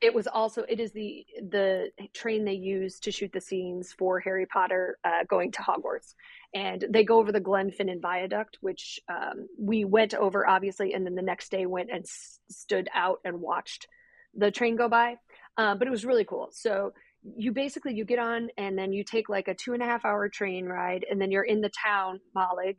it 0.00 0.12
was 0.14 0.26
also 0.26 0.62
it 0.68 0.80
is 0.80 0.92
the 0.92 1.24
the 1.50 1.88
train 2.12 2.44
they 2.44 2.52
use 2.52 3.00
to 3.00 3.10
shoot 3.10 3.32
the 3.32 3.40
scenes 3.40 3.92
for 3.92 4.20
Harry 4.20 4.44
Potter 4.44 4.98
uh, 5.04 5.24
going 5.28 5.50
to 5.52 5.62
Hogwarts, 5.62 6.14
and 6.52 6.84
they 6.90 7.04
go 7.04 7.18
over 7.18 7.32
the 7.32 7.40
Glenfinnan 7.40 8.00
Viaduct, 8.02 8.58
which 8.60 9.00
um, 9.08 9.48
we 9.58 9.84
went 9.84 10.14
over 10.14 10.46
obviously, 10.46 10.92
and 10.92 11.06
then 11.06 11.14
the 11.14 11.22
next 11.22 11.50
day 11.50 11.66
went 11.66 11.90
and 11.90 12.04
s- 12.04 12.38
stood 12.50 12.88
out 12.94 13.20
and 13.24 13.40
watched 13.40 13.88
the 14.34 14.50
train 14.50 14.76
go 14.76 14.88
by. 14.88 15.16
Uh, 15.56 15.74
but 15.74 15.88
it 15.88 15.90
was 15.90 16.04
really 16.04 16.24
cool. 16.24 16.48
So 16.52 16.92
you 17.36 17.52
basically 17.52 17.94
you 17.94 18.04
get 18.04 18.18
on 18.18 18.48
and 18.58 18.78
then 18.78 18.92
you 18.92 19.02
take 19.02 19.28
like 19.28 19.48
a 19.48 19.54
two 19.54 19.72
and 19.72 19.82
a 19.82 19.86
half 19.86 20.04
hour 20.04 20.28
train 20.28 20.66
ride, 20.66 21.06
and 21.10 21.20
then 21.20 21.30
you're 21.30 21.42
in 21.42 21.60
the 21.60 21.70
town 21.70 22.20
Mallaig, 22.36 22.76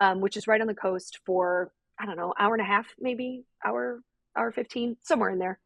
um, 0.00 0.20
which 0.20 0.36
is 0.36 0.46
right 0.46 0.60
on 0.60 0.66
the 0.68 0.74
coast 0.74 1.18
for 1.26 1.72
I 2.00 2.06
don't 2.06 2.16
know 2.16 2.32
hour 2.38 2.54
and 2.54 2.62
a 2.62 2.66
half 2.66 2.86
maybe 2.98 3.44
hour 3.66 4.00
hour 4.36 4.52
fifteen 4.52 4.96
somewhere 5.02 5.30
in 5.30 5.38
there. 5.38 5.58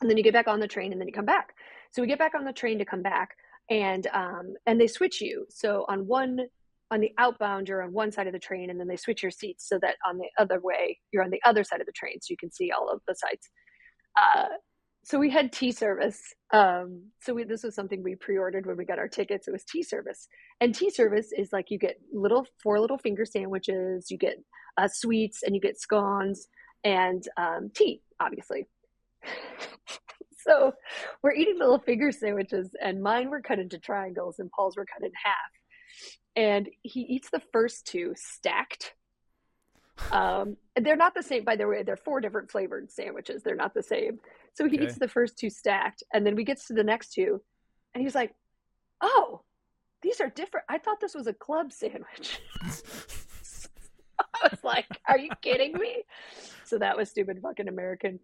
And 0.00 0.08
then 0.08 0.16
you 0.16 0.22
get 0.22 0.32
back 0.32 0.46
on 0.46 0.60
the 0.60 0.68
train 0.68 0.92
and 0.92 1.00
then 1.00 1.08
you 1.08 1.14
come 1.14 1.24
back. 1.24 1.54
So 1.90 2.00
we 2.00 2.06
get 2.06 2.20
back 2.20 2.34
on 2.36 2.44
the 2.44 2.52
train 2.52 2.78
to 2.78 2.84
come 2.84 3.02
back 3.02 3.30
and 3.68 4.06
um 4.12 4.54
and 4.66 4.80
they 4.80 4.86
switch 4.86 5.20
you. 5.20 5.46
So 5.50 5.84
on 5.88 6.06
one 6.06 6.38
on 6.90 7.00
the 7.00 7.12
outbound 7.18 7.68
you're 7.68 7.82
on 7.82 7.92
one 7.92 8.12
side 8.12 8.28
of 8.28 8.32
the 8.32 8.38
train 8.38 8.70
and 8.70 8.78
then 8.78 8.86
they 8.86 8.96
switch 8.96 9.22
your 9.22 9.32
seats 9.32 9.68
so 9.68 9.78
that 9.82 9.96
on 10.06 10.18
the 10.18 10.28
other 10.38 10.60
way 10.60 10.98
you're 11.12 11.24
on 11.24 11.30
the 11.30 11.42
other 11.44 11.64
side 11.64 11.80
of 11.80 11.86
the 11.86 11.92
train 11.92 12.20
so 12.20 12.30
you 12.30 12.36
can 12.36 12.52
see 12.52 12.70
all 12.70 12.88
of 12.88 13.00
the 13.08 13.14
sights. 13.14 13.50
Uh 14.16 14.46
so 15.08 15.18
we 15.18 15.30
had 15.30 15.52
tea 15.52 15.72
service 15.72 16.34
um 16.52 17.02
so 17.20 17.32
we, 17.32 17.44
this 17.44 17.62
was 17.62 17.74
something 17.74 18.02
we 18.02 18.14
pre-ordered 18.14 18.66
when 18.66 18.76
we 18.76 18.84
got 18.84 18.98
our 18.98 19.08
tickets 19.08 19.48
it 19.48 19.52
was 19.52 19.64
tea 19.64 19.82
service 19.82 20.28
and 20.60 20.74
tea 20.74 20.90
service 20.90 21.32
is 21.36 21.48
like 21.52 21.70
you 21.70 21.78
get 21.78 21.98
little 22.12 22.46
four 22.62 22.78
little 22.78 22.98
finger 22.98 23.24
sandwiches 23.24 24.10
you 24.10 24.18
get 24.18 24.36
uh, 24.76 24.88
sweets 24.88 25.42
and 25.42 25.54
you 25.54 25.60
get 25.60 25.80
scones 25.80 26.48
and 26.84 27.24
um, 27.36 27.70
tea 27.74 28.02
obviously 28.20 28.66
so 30.48 30.72
we're 31.22 31.32
eating 31.32 31.58
little 31.58 31.78
finger 31.78 32.12
sandwiches, 32.12 32.70
and 32.82 33.02
mine 33.02 33.30
were 33.30 33.42
cut 33.42 33.58
into 33.58 33.78
triangles, 33.78 34.38
and 34.38 34.50
Paul's 34.50 34.76
were 34.76 34.86
cut 34.86 35.04
in 35.04 35.12
half. 35.22 35.34
And 36.36 36.68
he 36.82 37.00
eats 37.00 37.30
the 37.30 37.42
first 37.52 37.86
two 37.86 38.14
stacked. 38.16 38.94
Um, 40.12 40.56
and 40.74 40.84
they're 40.86 40.96
not 40.96 41.14
the 41.14 41.22
same, 41.22 41.44
by 41.44 41.56
the 41.56 41.66
way. 41.66 41.82
They're 41.82 41.96
four 41.96 42.20
different 42.20 42.50
flavored 42.50 42.90
sandwiches. 42.90 43.42
They're 43.42 43.54
not 43.54 43.74
the 43.74 43.82
same. 43.82 44.18
So 44.54 44.66
he 44.68 44.76
Okay. 44.76 44.84
eats 44.84 44.98
the 44.98 45.08
first 45.08 45.38
two 45.38 45.50
stacked, 45.50 46.02
and 46.12 46.26
then 46.26 46.34
we 46.34 46.44
get 46.44 46.60
to 46.66 46.72
the 46.74 46.84
next 46.84 47.12
two, 47.12 47.42
and 47.94 48.02
he's 48.02 48.14
like, 48.14 48.34
"Oh, 49.00 49.42
these 50.02 50.20
are 50.20 50.30
different. 50.30 50.66
I 50.68 50.78
thought 50.78 51.00
this 51.00 51.14
was 51.14 51.26
a 51.26 51.34
club 51.34 51.72
sandwich." 51.72 52.40
I 54.20 54.48
was 54.50 54.64
like, 54.64 54.86
"Are 55.08 55.18
you 55.18 55.30
kidding 55.42 55.72
me?" 55.74 56.02
So 56.64 56.78
that 56.78 56.96
was 56.96 57.10
stupid 57.10 57.40
fucking 57.42 57.68
American. 57.68 58.20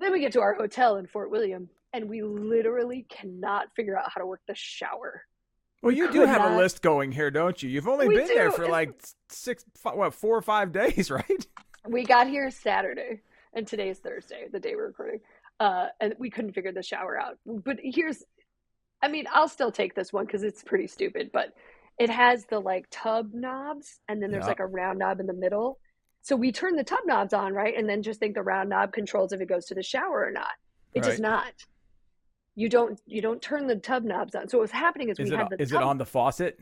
Then 0.00 0.12
we 0.12 0.20
get 0.20 0.32
to 0.32 0.40
our 0.40 0.54
hotel 0.54 0.96
in 0.96 1.06
Fort 1.06 1.30
William, 1.30 1.68
and 1.92 2.08
we 2.08 2.22
literally 2.22 3.06
cannot 3.08 3.74
figure 3.76 3.98
out 3.98 4.10
how 4.12 4.20
to 4.20 4.26
work 4.26 4.40
the 4.48 4.54
shower. 4.54 5.22
Well, 5.84 5.92
you 5.94 6.10
do 6.10 6.22
have 6.22 6.50
a 6.52 6.56
list 6.56 6.80
going 6.80 7.12
here, 7.12 7.30
don't 7.30 7.62
you? 7.62 7.68
You've 7.68 7.88
only 7.88 8.08
We 8.08 8.16
been 8.16 8.26
there 8.28 8.48
do. 8.48 8.56
for 8.56 8.68
like 8.68 8.94
six, 9.28 9.66
fi- 9.76 9.94
what, 9.94 10.14
four 10.14 10.34
or 10.34 10.40
five 10.40 10.72
days, 10.72 11.10
right? 11.10 11.46
We 11.86 12.04
got 12.04 12.26
here 12.26 12.50
Saturday, 12.50 13.20
and 13.52 13.66
today 13.66 13.90
is 13.90 13.98
Thursday, 13.98 14.46
the 14.50 14.58
day 14.58 14.74
we're 14.76 14.86
recording. 14.86 15.20
Uh, 15.60 15.88
and 16.00 16.14
we 16.18 16.30
couldn't 16.30 16.52
figure 16.54 16.72
the 16.72 16.82
shower 16.82 17.20
out. 17.20 17.36
But 17.44 17.76
here's, 17.82 18.22
I 19.02 19.08
mean, 19.08 19.26
I'll 19.30 19.46
still 19.48 19.70
take 19.70 19.94
this 19.94 20.10
one 20.10 20.24
because 20.24 20.42
it's 20.42 20.62
pretty 20.62 20.86
stupid, 20.86 21.28
but 21.34 21.52
it 21.98 22.08
has 22.08 22.46
the 22.46 22.60
like 22.60 22.86
tub 22.90 23.34
knobs, 23.34 24.00
and 24.08 24.22
then 24.22 24.30
there's 24.30 24.44
Yeah. 24.44 24.48
like 24.48 24.60
a 24.60 24.66
round 24.66 24.98
knob 24.98 25.20
in 25.20 25.26
the 25.26 25.34
middle. 25.34 25.78
So 26.22 26.34
we 26.34 26.50
turn 26.50 26.76
the 26.76 26.84
tub 26.84 27.00
knobs 27.04 27.34
on, 27.34 27.52
right? 27.52 27.76
And 27.76 27.86
then 27.86 28.02
just 28.02 28.18
think 28.20 28.34
the 28.34 28.42
round 28.42 28.70
knob 28.70 28.94
controls 28.94 29.34
if 29.34 29.42
it 29.42 29.48
goes 29.50 29.66
to 29.66 29.74
the 29.74 29.82
shower 29.82 30.24
or 30.24 30.30
not. 30.30 30.48
It 30.94 31.02
does 31.02 31.20
not. 31.20 31.52
You 32.56 32.68
don't 32.68 33.00
you 33.06 33.20
don't 33.20 33.42
turn 33.42 33.66
the 33.66 33.76
tub 33.76 34.04
knobs 34.04 34.34
on. 34.34 34.48
So 34.48 34.58
what 34.58 34.62
was 34.62 34.70
happening 34.70 35.08
is, 35.08 35.18
Is 35.18 35.30
we 35.30 35.34
it 35.34 35.38
had 35.38 35.50
the 35.50 35.60
is 35.62 35.70
tub 35.70 35.80
it 35.80 35.84
on 35.84 35.98
the 35.98 36.06
faucet? 36.06 36.60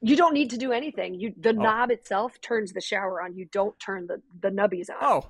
you 0.00 0.16
don't 0.16 0.34
need 0.34 0.50
to 0.50 0.56
do 0.58 0.72
anything. 0.72 1.14
You 1.14 1.34
the 1.36 1.50
Oh. 1.50 1.52
knob 1.52 1.90
itself 1.90 2.40
turns 2.40 2.72
the 2.72 2.80
shower 2.80 3.22
on. 3.22 3.36
You 3.36 3.46
don't 3.46 3.78
turn 3.78 4.06
the 4.06 4.22
the 4.40 4.50
nubbies 4.50 4.90
on. 4.90 4.96
Oh, 5.00 5.28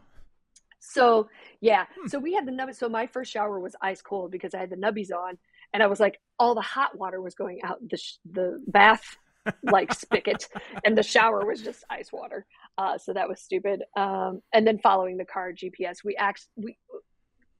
So 0.81 1.29
yeah, 1.61 1.87
Hmm. 1.99 2.07
so 2.09 2.19
we 2.19 2.35
had 2.35 2.47
the 2.47 2.53
nubbies. 2.53 2.77
So 2.77 2.89
my 2.89 3.07
first 3.07 3.33
shower 3.33 3.59
was 3.61 3.75
ice 3.81 4.03
cold 4.03 4.31
because 4.31 4.55
I 4.55 4.59
had 4.59 4.71
the 4.71 4.77
nubbies 4.77 5.11
on, 5.13 5.39
and 5.73 5.83
I 5.83 5.87
was 5.87 6.01
like, 6.01 6.21
all 6.39 6.55
the 6.55 6.61
hot 6.61 6.97
water 6.99 7.21
was 7.21 7.35
going 7.35 7.63
out 7.63 7.79
the 7.89 7.97
sh- 7.97 8.19
the 8.31 8.63
bath 8.69 9.17
like 9.63 9.93
spigot, 10.05 10.49
and 10.85 10.97
the 10.97 11.03
shower 11.03 11.45
was 11.47 11.63
just 11.63 11.85
ice 11.91 12.13
water. 12.13 12.47
Uh, 12.77 12.99
so 12.99 13.13
that 13.13 13.29
was 13.29 13.41
stupid. 13.41 13.83
Um, 13.97 14.43
and 14.53 14.67
then 14.67 14.79
following 14.79 15.17
the 15.17 15.25
car 15.25 15.53
GPS, 15.53 16.03
we 16.05 16.17
act 16.17 16.49
we 16.57 16.77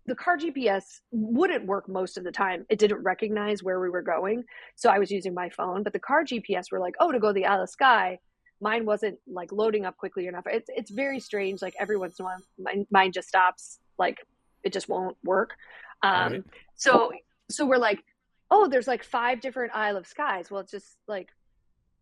the 0.07 0.15
car 0.15 0.37
GPS 0.37 1.01
wouldn't 1.13 1.67
work 1.67 1.89
most 1.89 2.19
of 2.19 2.25
the 2.25 2.33
time. 2.33 2.67
It 2.69 2.79
didn't 2.79 3.03
recognize 3.03 3.63
where 3.63 3.81
we 3.81 3.89
were 3.89 4.03
going, 4.03 4.45
so 4.77 4.91
I 4.91 4.99
was 4.99 5.11
using 5.11 5.35
my 5.35 5.49
phone. 5.51 5.83
But 5.83 5.93
the 5.93 5.99
car 5.99 6.25
GPS 6.25 6.71
were 6.71 6.81
like, 6.81 6.95
oh, 7.01 7.13
to 7.13 7.19
go 7.19 7.29
to 7.29 7.33
the 7.33 7.47
Isle 7.47 7.63
of 7.63 7.71
Skye. 7.71 8.19
Mine 8.61 8.87
wasn't 8.87 9.19
like 9.27 9.53
loading 9.53 9.85
up 9.85 9.97
quickly 9.97 10.27
enough. 10.27 10.45
It's 10.47 10.71
it's 10.75 10.91
very 10.91 11.21
strange. 11.21 11.63
Like 11.63 11.75
every 11.79 11.97
once 11.97 12.19
in 12.19 12.25
a 12.25 12.27
while, 12.27 12.39
mine, 12.59 12.87
mine 12.91 13.13
just 13.13 13.29
stops. 13.29 13.79
Like 13.99 14.19
it 14.63 14.73
just 14.73 14.89
won't 14.89 15.17
work. 15.25 15.55
Um, 16.03 16.33
Right. 16.33 16.45
So 16.77 17.13
so 17.51 17.67
we're 17.67 17.79
like, 17.79 18.03
oh, 18.51 18.69
there's 18.69 18.89
like 18.89 19.05
five 19.05 19.41
different 19.41 19.75
Isle 19.75 19.97
of 19.97 20.07
Skies. 20.07 20.51
Well, 20.51 20.61
it's 20.61 20.71
just 20.71 20.97
like 21.09 21.29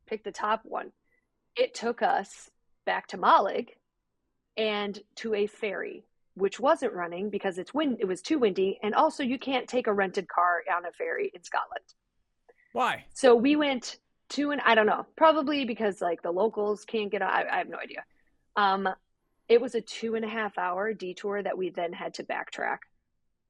pick 0.06 0.24
the 0.24 0.32
top 0.32 0.62
one. 0.64 0.92
It 1.56 1.74
took 1.74 2.02
us 2.02 2.50
back 2.84 3.08
to 3.08 3.18
Mallaig 3.18 3.70
and 4.56 4.98
to 5.16 5.34
a 5.34 5.46
ferry, 5.46 6.04
which 6.34 6.58
wasn't 6.58 6.92
running 6.92 7.30
because 7.30 7.58
it's 7.58 7.74
wind. 7.74 7.98
It 8.00 8.06
was 8.06 8.22
too 8.22 8.38
windy, 8.38 8.78
and 8.82 8.94
also 8.94 9.22
you 9.22 9.38
can't 9.38 9.68
take 9.68 9.86
a 9.86 9.92
rented 9.92 10.28
car 10.28 10.62
on 10.74 10.86
a 10.86 10.92
ferry 10.92 11.30
in 11.34 11.42
Scotland. 11.42 11.84
why? 12.72 13.04
So 13.14 13.34
we 13.34 13.56
went 13.56 13.98
to 14.30 14.50
an 14.50 14.60
I 14.64 14.74
don't 14.74 14.86
know, 14.86 15.06
probably 15.16 15.64
because 15.64 16.00
like 16.00 16.22
the 16.22 16.30
locals 16.30 16.84
can't 16.84 17.10
get 17.10 17.22
on. 17.22 17.30
I, 17.30 17.44
I 17.50 17.58
have 17.58 17.68
no 17.68 17.78
idea. 17.78 18.04
Um, 18.56 18.88
it 19.48 19.60
was 19.60 19.74
a 19.74 19.80
two 19.80 20.14
and 20.14 20.24
a 20.24 20.28
half 20.28 20.56
hour 20.56 20.94
detour 20.94 21.42
that 21.42 21.56
we 21.58 21.70
then 21.70 21.92
had 21.92 22.14
to 22.14 22.24
backtrack. 22.24 22.78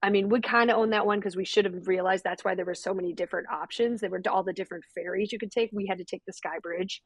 I 0.02 0.10
mean, 0.10 0.28
we 0.28 0.40
kind 0.40 0.68
of 0.68 0.78
own 0.78 0.90
that 0.90 1.06
one 1.06 1.20
because 1.20 1.36
we 1.36 1.44
should 1.44 1.64
have 1.64 1.86
realized 1.86 2.24
that's 2.24 2.44
why 2.44 2.56
there 2.56 2.64
were 2.64 2.74
so 2.74 2.92
many 2.92 3.12
different 3.12 3.48
options. 3.50 4.00
There 4.00 4.10
were 4.10 4.20
all 4.28 4.42
the 4.42 4.52
different 4.52 4.84
ferries 4.92 5.30
you 5.30 5.38
could 5.38 5.52
take. 5.52 5.70
We 5.72 5.86
had 5.86 5.98
to 5.98 6.04
take 6.04 6.24
the 6.26 6.32
Skye 6.32 6.58
Bridge, 6.60 7.02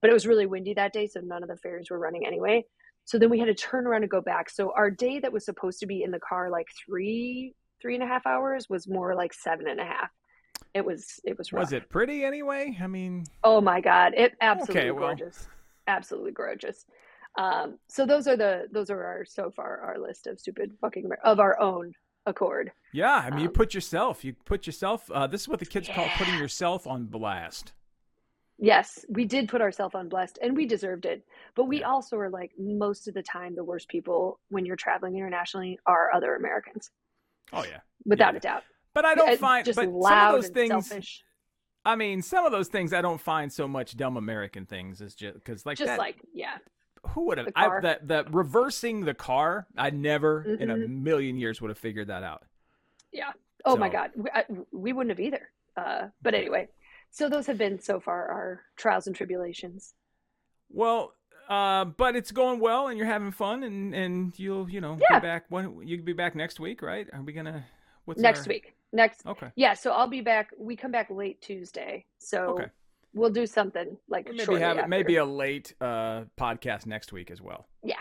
but 0.00 0.08
it 0.08 0.14
was 0.14 0.26
really 0.26 0.46
windy 0.46 0.72
that 0.74 0.94
day, 0.94 1.06
so 1.06 1.20
none 1.20 1.42
of 1.42 1.50
the 1.50 1.58
ferries 1.58 1.90
were 1.90 1.98
running 1.98 2.26
anyway. 2.26 2.64
So 3.04 3.18
then 3.18 3.30
we 3.30 3.38
had 3.38 3.46
to 3.46 3.54
turn 3.54 3.86
around 3.86 4.02
and 4.02 4.10
go 4.10 4.20
back. 4.20 4.50
So 4.50 4.72
our 4.76 4.90
day 4.90 5.18
that 5.20 5.32
was 5.32 5.44
supposed 5.44 5.80
to 5.80 5.86
be 5.86 6.02
in 6.02 6.10
the 6.10 6.20
car 6.20 6.48
like 6.50 6.68
three, 6.86 7.54
three 7.82 7.94
and 7.94 8.04
a 8.04 8.06
half 8.06 8.24
hours 8.26 8.68
was 8.68 8.86
more 8.86 9.14
like 9.14 9.32
seven 9.32 9.66
and 9.68 9.80
a 9.80 9.84
half. 9.84 10.10
It 10.74 10.84
was 10.84 11.18
it 11.24 11.36
was 11.38 11.52
rough. 11.52 11.62
Was 11.64 11.72
it 11.72 11.88
pretty 11.88 12.24
anyway? 12.24 12.76
I 12.80 12.86
mean, 12.86 13.24
Oh 13.42 13.60
my 13.60 13.80
god, 13.80 14.12
it 14.16 14.34
absolutely 14.40 14.80
Okay, 14.80 14.90
well. 14.92 15.00
gorgeous, 15.08 15.48
absolutely 15.88 16.32
gorgeous. 16.32 16.86
Um, 17.38 17.78
so 17.88 18.06
those 18.06 18.26
are 18.28 18.36
the 18.36 18.66
those 18.70 18.90
are 18.90 19.02
our 19.04 19.24
so 19.24 19.50
far 19.50 19.80
our 19.80 19.98
list 19.98 20.26
of 20.28 20.38
stupid 20.38 20.72
fucking 20.80 21.08
of 21.24 21.40
our 21.40 21.58
own 21.60 21.92
accord. 22.26 22.70
yeah. 22.92 23.14
I 23.26 23.30
mean, 23.30 23.40
you 23.40 23.46
Um, 23.46 23.52
put 23.54 23.72
yourself. 23.74 24.24
You 24.24 24.34
put 24.44 24.66
yourself. 24.66 25.10
Uh, 25.10 25.26
this 25.26 25.40
is 25.42 25.48
what 25.48 25.58
the 25.58 25.66
kids 25.66 25.88
call 25.88 26.06
putting 26.16 26.38
yourself 26.38 26.86
on 26.86 27.06
blast. 27.06 27.72
Yes, 28.62 29.04
we 29.08 29.24
did 29.24 29.48
put 29.48 29.62
ourselves 29.62 29.94
on 29.94 30.08
blessed, 30.10 30.38
and 30.42 30.54
we 30.54 30.66
deserved 30.66 31.06
it. 31.06 31.24
But 31.54 31.64
we 31.64 31.80
Yeah. 31.80 31.88
also 31.88 32.18
are 32.18 32.28
like 32.28 32.52
most 32.58 33.08
of 33.08 33.14
the 33.14 33.22
time 33.22 33.54
the 33.54 33.64
worst 33.64 33.88
people 33.88 34.38
when 34.50 34.66
you're 34.66 34.76
traveling 34.76 35.16
internationally 35.16 35.78
are 35.86 36.12
other 36.12 36.34
Americans, 36.36 36.90
Oh 37.54 37.64
yeah. 37.64 37.80
without 38.04 38.34
Yeah. 38.34 38.38
a 38.38 38.40
doubt. 38.40 38.64
But 38.92 39.04
I 39.06 39.14
don't 39.14 39.38
find. 39.38 39.64
just 39.64 39.76
but 39.76 39.84
some 39.86 39.94
loud 39.94 40.34
of 40.34 40.38
those 40.40 40.46
and 40.46 40.54
things. 40.54 40.88
selfish. 40.88 41.24
I 41.86 41.96
mean, 41.96 42.20
some 42.20 42.44
of 42.44 42.52
those 42.52 42.68
things 42.68 42.92
I 42.92 43.00
don't 43.00 43.20
find 43.20 43.50
so 43.50 43.66
much 43.66 43.96
dumb 43.96 44.18
American 44.18 44.66
things 44.66 45.00
is 45.00 45.14
just 45.14 45.34
because 45.38 45.64
like 45.64 45.78
Just 45.78 45.86
that. 45.88 45.98
like 45.98 46.20
yeah, 46.34 46.58
who 47.08 47.24
would 47.28 47.38
have 47.38 47.48
I, 47.56 47.80
that 47.80 48.08
that 48.08 48.34
reversing 48.34 49.06
the 49.06 49.14
car? 49.14 49.66
I 49.78 49.88
never 49.88 50.42
in 50.42 50.70
a 50.70 50.74
Mhm. 50.74 51.02
million 51.02 51.38
years 51.38 51.62
would 51.62 51.70
have 51.70 51.78
figured 51.78 52.08
that 52.08 52.22
out. 52.22 52.44
Yeah. 53.10 53.32
Oh 53.64 53.76
my 53.76 53.88
God. 53.88 54.10
We, 54.14 54.28
I, 54.30 54.44
we 54.70 54.92
wouldn't 54.92 55.10
have 55.16 55.20
either. 55.20 55.50
Uh, 55.76 56.08
but 56.20 56.34
anyway, 56.34 56.68
so 57.10 57.28
those 57.28 57.46
have 57.46 57.58
been 57.58 57.80
so 57.80 58.00
far 58.00 58.28
our 58.28 58.60
trials 58.76 59.06
and 59.06 59.14
tribulations. 59.16 59.94
Well, 60.70 61.14
uh, 61.48 61.84
but 61.84 62.14
it's 62.16 62.30
going 62.30 62.60
well, 62.60 62.88
and 62.88 62.96
you're 62.96 63.06
having 63.06 63.32
fun, 63.32 63.62
and 63.64 63.94
and 63.94 64.38
you'll 64.38 64.68
you 64.70 64.80
know 64.80 64.98
Yeah. 65.10 65.18
be 65.18 65.22
back 65.26 65.44
when 65.48 65.86
you 65.86 65.96
will 65.98 66.04
be 66.04 66.12
back 66.12 66.34
next 66.34 66.60
week, 66.60 66.82
right? 66.82 67.08
Are 67.12 67.22
we 67.22 67.32
gonna 67.32 67.66
what's 68.04 68.20
Next 68.20 68.46
our- 68.46 68.48
week. 68.50 68.74
next. 68.92 69.26
Okay. 69.26 69.50
Yeah, 69.56 69.74
so 69.74 69.90
I'll 69.92 70.08
be 70.08 70.20
back. 70.20 70.50
We 70.58 70.76
come 70.76 70.90
back 70.92 71.10
late 71.10 71.40
Tuesday, 71.40 72.06
so 72.18 72.50
Okay. 72.58 72.66
we'll 73.14 73.30
do 73.30 73.46
something 73.46 73.96
like 74.08 74.26
Maybe 74.32 74.54
have 74.60 74.78
after. 74.78 74.88
maybe 74.88 75.16
a 75.16 75.24
late 75.24 75.74
uh, 75.80 76.24
podcast 76.38 76.86
next 76.86 77.12
week 77.12 77.30
as 77.30 77.40
well. 77.42 77.66
yeah, 77.82 77.96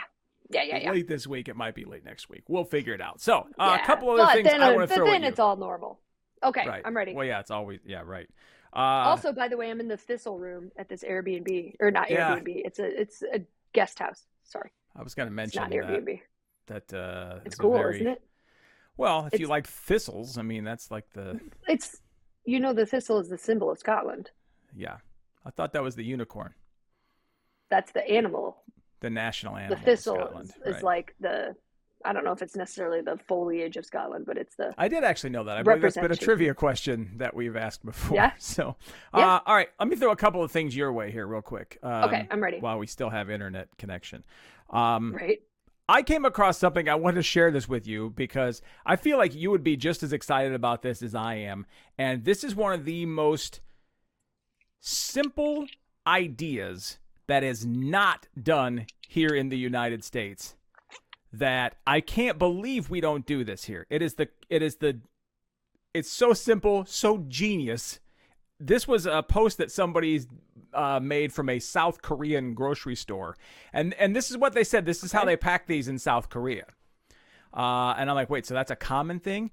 yeah, 0.52 0.64
yeah, 0.64 0.78
yeah. 0.78 0.92
Late 0.92 1.08
this 1.08 1.26
week, 1.28 1.48
it 1.48 1.56
might 1.56 1.74
be 1.76 1.86
late 1.86 2.04
next 2.06 2.30
week. 2.30 2.44
We'll 2.48 2.64
figure 2.66 2.94
it 2.94 3.02
out. 3.02 3.20
So, 3.22 3.48
uh, 3.60 3.76
Yeah, 3.78 3.84
a 3.84 3.86
couple 3.86 4.10
other 4.12 4.24
but 4.26 4.34
things 4.34 4.48
then, 4.50 4.62
I 4.62 4.72
uh, 4.72 4.76
want 4.76 4.90
to 4.92 5.00
but 5.00 5.06
then 5.06 5.24
it's 5.24 5.40
all 5.40 5.56
normal. 5.58 6.00
Okay, 6.44 6.68
right. 6.68 6.82
I'm 6.86 6.96
ready. 6.96 7.14
Well, 7.14 7.26
yeah, 7.26 7.40
it's 7.40 7.52
always 7.52 7.80
yeah, 7.86 8.02
right. 8.06 8.28
Uh, 8.74 8.78
also, 9.10 9.34
by 9.34 9.48
the 9.48 9.58
way, 9.58 9.70
I'm 9.72 9.80
in 9.80 9.88
the 9.88 9.98
Thistle 9.98 10.38
room 10.40 10.72
at 10.78 10.88
this 10.90 11.04
Airbnb 11.04 11.76
or 11.80 11.90
not 11.92 12.10
Yeah. 12.10 12.36
Airbnb. 12.36 12.62
It's 12.66 12.80
a 12.80 13.02
it's 13.02 13.24
a 13.24 13.42
guest 13.74 14.00
house. 14.00 14.26
Sorry, 14.44 14.72
I 14.96 15.04
was 15.04 15.16
going 15.16 15.28
to 15.28 15.32
it's 15.34 15.36
mention 15.56 15.62
not 15.64 15.70
that. 15.72 15.78
Airbnb. 16.06 16.22
That 16.68 16.94
uh, 16.94 17.40
It's 17.46 17.56
cool, 17.56 17.74
very- 17.74 17.96
isn't 17.96 18.08
it? 18.08 18.22
Well, 18.98 19.30
if 19.32 19.40
you 19.40 19.48
like 19.48 19.66
thistles, 19.66 20.38
I 20.38 20.42
mean, 20.44 20.64
that's 20.66 20.92
like 20.92 21.10
the 21.14 21.40
It's 21.68 22.02
you 22.46 22.60
know 22.60 22.74
the 22.74 22.86
thistle 22.86 23.20
is 23.20 23.30
the 23.30 23.38
symbol 23.38 23.72
of 23.72 23.78
Scotland. 23.80 24.32
yeah. 24.76 24.98
I 25.46 25.52
thought 25.52 25.72
that 25.74 25.82
was 25.82 25.96
the 25.96 26.04
unicorn, 26.04 26.54
That's 27.70 27.92
the 27.94 28.08
animal. 28.08 28.58
the 29.00 29.10
national 29.10 29.54
The 29.56 29.60
animal. 29.62 29.78
of 29.80 29.84
thistle 29.86 30.16
Scotland. 30.16 30.52
is, 30.66 30.76
is 30.78 30.84
like 30.84 31.16
the 31.22 31.56
I 32.06 32.14
don't 32.14 32.24
know 32.24 32.32
if 32.32 32.42
it's 32.42 32.56
necessarily 32.56 33.02
the 33.02 33.18
foliage 33.28 33.76
of 33.78 33.86
Scotland, 33.86 34.26
but 34.26 34.38
it's 34.38 34.56
the 34.56 34.74
I 34.78 34.88
did 34.88 35.04
actually 35.04 35.32
know 35.32 35.44
that. 35.44 35.58
I 35.58 35.64
believe 35.64 35.82
that's 35.82 35.98
been 35.98 36.12
a 36.12 36.16
trivia 36.16 36.54
question 36.54 37.12
that 37.18 37.36
we've 37.36 37.56
asked 37.56 37.86
before. 37.86 38.16
Yeah. 38.16 38.32
So, 38.40 38.78
Yeah. 39.14 39.36
Uh, 39.36 39.40
all 39.46 39.56
right, 39.56 39.70
let 39.80 39.90
me 39.90 39.96
throw 39.96 40.12
a 40.12 40.16
couple 40.16 40.44
of 40.44 40.52
things 40.52 40.76
your 40.76 40.94
way 40.94 41.12
here, 41.12 41.28
real 41.28 41.42
quick. 41.42 41.78
Um, 41.84 42.06
Okay, 42.06 42.28
I'm 42.32 42.42
ready. 42.42 42.60
While 42.60 42.80
we 42.80 42.88
still 42.88 43.10
have 43.10 43.30
internet 43.30 43.68
connection, 43.78 44.24
um, 44.70 45.14
right. 45.14 45.42
I 45.90 46.04
came 46.04 46.24
across 46.24 46.58
something. 46.60 46.88
I 46.88 46.96
wanted 46.96 47.16
to 47.16 47.24
share 47.24 47.50
this 47.52 47.68
with 47.68 47.88
you 47.88 48.12
because 48.16 48.62
I 48.86 48.96
feel 48.96 49.18
like 49.18 49.34
you 49.34 49.50
would 49.52 49.64
be 49.64 49.76
just 49.76 50.04
as 50.04 50.14
excited 50.14 50.54
about 50.54 50.84
this 50.84 51.02
as 51.02 51.16
I 51.16 51.36
am. 51.36 51.66
And 51.98 52.26
this 52.26 52.44
is 52.44 52.56
one 52.56 52.74
of 52.74 52.86
the 52.86 53.08
most 53.08 53.60
simple 54.80 55.66
ideas 56.06 57.00
that 57.28 57.44
is 57.44 57.66
not 57.66 58.28
done 58.42 58.86
here 59.08 59.30
in 59.30 59.50
the 59.50 59.58
United 59.58 60.04
States. 60.04 60.56
That 61.32 61.76
I 61.86 62.02
can't 62.02 62.40
believe 62.40 62.90
we 62.90 63.02
don't 63.02 63.26
do 63.26 63.44
this 63.44 63.66
here. 63.66 63.86
It 63.90 64.02
is 64.02 64.16
the 64.16 64.30
it 64.50 64.62
is 64.62 64.78
the 64.78 65.00
it's 65.94 66.12
so 66.12 66.34
simple, 66.34 66.86
so 66.86 67.26
genius. 67.28 68.00
This 68.60 68.88
was 68.88 69.06
a 69.06 69.24
post 69.24 69.58
that 69.60 69.72
somebody 69.72 70.22
uh, 70.74 71.00
made 71.00 71.32
from 71.32 71.50
a 71.50 71.60
South 71.60 72.02
Korean 72.02 72.54
grocery 72.56 72.96
store, 72.96 73.38
and 73.72 73.94
and 73.96 74.16
this 74.16 74.32
is 74.32 74.38
what 74.38 74.54
they 74.54 74.64
said. 74.64 74.86
This 74.86 75.04
is 75.04 75.12
how 75.12 75.24
they 75.24 75.38
pack 75.38 75.68
these 75.68 75.88
in 75.88 76.00
South 76.00 76.30
Korea. 76.30 76.66
Uh, 77.54 77.94
and 77.98 78.10
I'm 78.10 78.16
like, 78.16 78.30
wait, 78.30 78.46
so 78.46 78.54
that's 78.54 78.72
a 78.72 78.76
common 78.76 79.20
thing? 79.20 79.52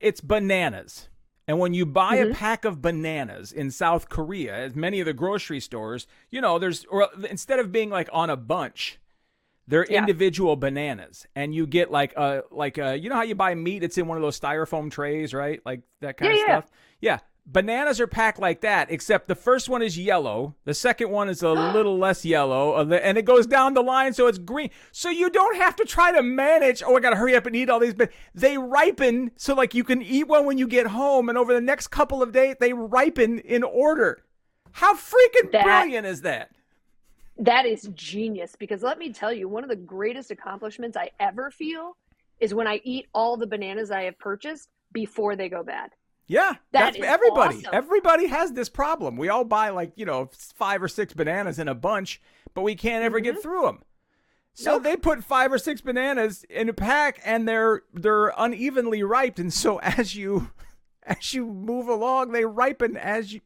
It's 0.00 0.20
bananas. 0.20 1.08
And 1.46 1.58
when 1.58 1.74
you 1.74 1.84
buy 1.84 2.16
a 2.16 2.26
Mhm. 2.26 2.34
pack 2.34 2.64
of 2.64 2.80
bananas 2.80 3.52
in 3.52 3.70
South 3.70 4.08
Korea, 4.08 4.54
as 4.54 4.74
many 4.76 5.00
of 5.00 5.06
the 5.06 5.12
grocery 5.12 5.60
stores, 5.60 6.06
you 6.30 6.40
know, 6.40 6.58
there's 6.58 6.84
or 6.86 7.08
instead 7.28 7.58
of 7.58 7.72
being 7.72 7.90
like 7.90 8.08
on 8.12 8.30
a 8.30 8.36
bunch, 8.36 8.98
they're 9.70 9.86
Yeah. 9.88 10.00
individual 10.00 10.56
bananas, 10.56 11.26
and 11.34 11.54
you 11.54 11.66
get 11.66 11.90
like 11.90 12.12
a 12.16 12.42
like 12.50 12.76
a 12.78 12.96
you 12.98 13.08
know 13.08 13.16
how 13.16 13.22
you 13.22 13.34
buy 13.34 13.54
meat? 13.54 13.82
It's 13.82 13.96
in 13.96 14.06
one 14.06 14.18
of 14.18 14.22
those 14.22 14.38
styrofoam 14.38 14.90
trays, 14.90 15.32
right? 15.32 15.60
Like 15.64 15.82
that 16.00 16.16
kind 16.18 16.32
Yeah, 16.32 16.42
of 16.42 16.48
yeah. 16.48 16.58
stuff. 16.60 16.70
Yeah, 17.00 17.18
bananas 17.46 18.00
are 18.00 18.06
packed 18.06 18.38
like 18.38 18.60
that, 18.60 18.90
except 18.90 19.26
the 19.26 19.34
first 19.34 19.68
one 19.68 19.80
is 19.82 19.98
yellow, 19.98 20.54
the 20.64 20.74
second 20.74 21.10
one 21.10 21.28
is 21.30 21.42
a 21.42 21.48
little 21.76 21.96
less 21.98 22.24
yellow, 22.24 22.72
uh, 22.74 22.94
and 23.02 23.16
it 23.16 23.24
goes 23.24 23.46
down 23.46 23.74
the 23.74 23.82
line 23.82 24.12
so 24.12 24.26
it's 24.26 24.38
green. 24.38 24.70
So 24.92 25.08
you 25.08 25.30
don't 25.30 25.56
have 25.56 25.74
to 25.76 25.84
try 25.84 26.12
to 26.12 26.22
manage. 26.22 26.82
Oh, 26.82 26.96
I 26.96 27.00
gotta 27.00 27.16
hurry 27.16 27.34
up 27.34 27.46
and 27.46 27.56
eat 27.56 27.70
all 27.70 27.80
these. 27.80 27.94
But 27.94 28.10
they 28.34 28.58
ripen 28.58 29.30
so 29.36 29.54
like 29.54 29.74
you 29.74 29.84
can 29.84 30.02
eat 30.02 30.28
one 30.28 30.44
when 30.44 30.58
you 30.58 30.66
get 30.68 30.88
home, 30.88 31.28
and 31.28 31.38
over 31.38 31.54
the 31.54 31.60
next 31.60 31.88
couple 31.88 32.22
of 32.22 32.32
days 32.32 32.56
they 32.60 32.72
ripen 32.74 33.38
in 33.38 33.62
order. 33.62 34.22
How 34.72 34.94
freaking 34.94 35.50
That- 35.52 35.64
brilliant 35.64 36.06
is 36.06 36.20
that? 36.22 36.50
That 37.40 37.64
is 37.66 37.88
genius 37.94 38.54
because 38.58 38.82
let 38.82 38.98
me 38.98 39.12
tell 39.12 39.32
you, 39.32 39.48
one 39.48 39.64
of 39.64 39.70
the 39.70 39.76
greatest 39.76 40.30
accomplishments 40.30 40.96
I 40.96 41.10
ever 41.18 41.50
feel 41.50 41.96
is 42.38 42.54
when 42.54 42.66
I 42.66 42.80
eat 42.84 43.06
all 43.14 43.36
the 43.36 43.46
bananas 43.46 43.90
I 43.90 44.02
have 44.02 44.18
purchased 44.18 44.68
before 44.92 45.36
they 45.36 45.48
go 45.48 45.62
bad. 45.62 45.90
Yeah, 46.26 46.54
That 46.72 46.94
that's 46.94 46.98
everybody. 47.00 47.56
awesome. 47.56 47.70
Everybody 47.72 48.26
has 48.28 48.52
this 48.52 48.68
problem. 48.68 49.16
We 49.16 49.28
all 49.30 49.44
buy 49.44 49.70
like 49.70 49.92
you 49.96 50.06
know 50.06 50.30
five 50.54 50.82
or 50.82 50.86
six 50.88 51.12
bananas 51.12 51.58
in 51.58 51.66
a 51.66 51.74
bunch, 51.74 52.20
but 52.54 52.62
we 52.62 52.76
can't 52.76 53.04
ever 53.04 53.18
get 53.20 53.42
through 53.42 53.62
them. 53.62 53.82
So 54.54 54.72
Mm-hmm. 54.72 54.74
Nope. 54.76 54.82
they 54.84 54.96
put 54.96 55.24
five 55.24 55.52
or 55.52 55.58
six 55.58 55.80
bananas 55.80 56.44
in 56.50 56.68
a 56.68 56.72
pack, 56.72 57.20
and 57.24 57.48
they're 57.48 57.82
they're 57.94 58.32
unevenly 58.36 59.02
ripe, 59.02 59.38
and 59.38 59.52
so 59.52 59.78
as 59.80 60.14
you 60.14 60.50
as 61.04 61.32
you 61.34 61.46
move 61.46 61.88
along, 61.88 62.32
they 62.32 62.44
ripen 62.44 62.96
as 62.96 63.32
you. 63.32 63.40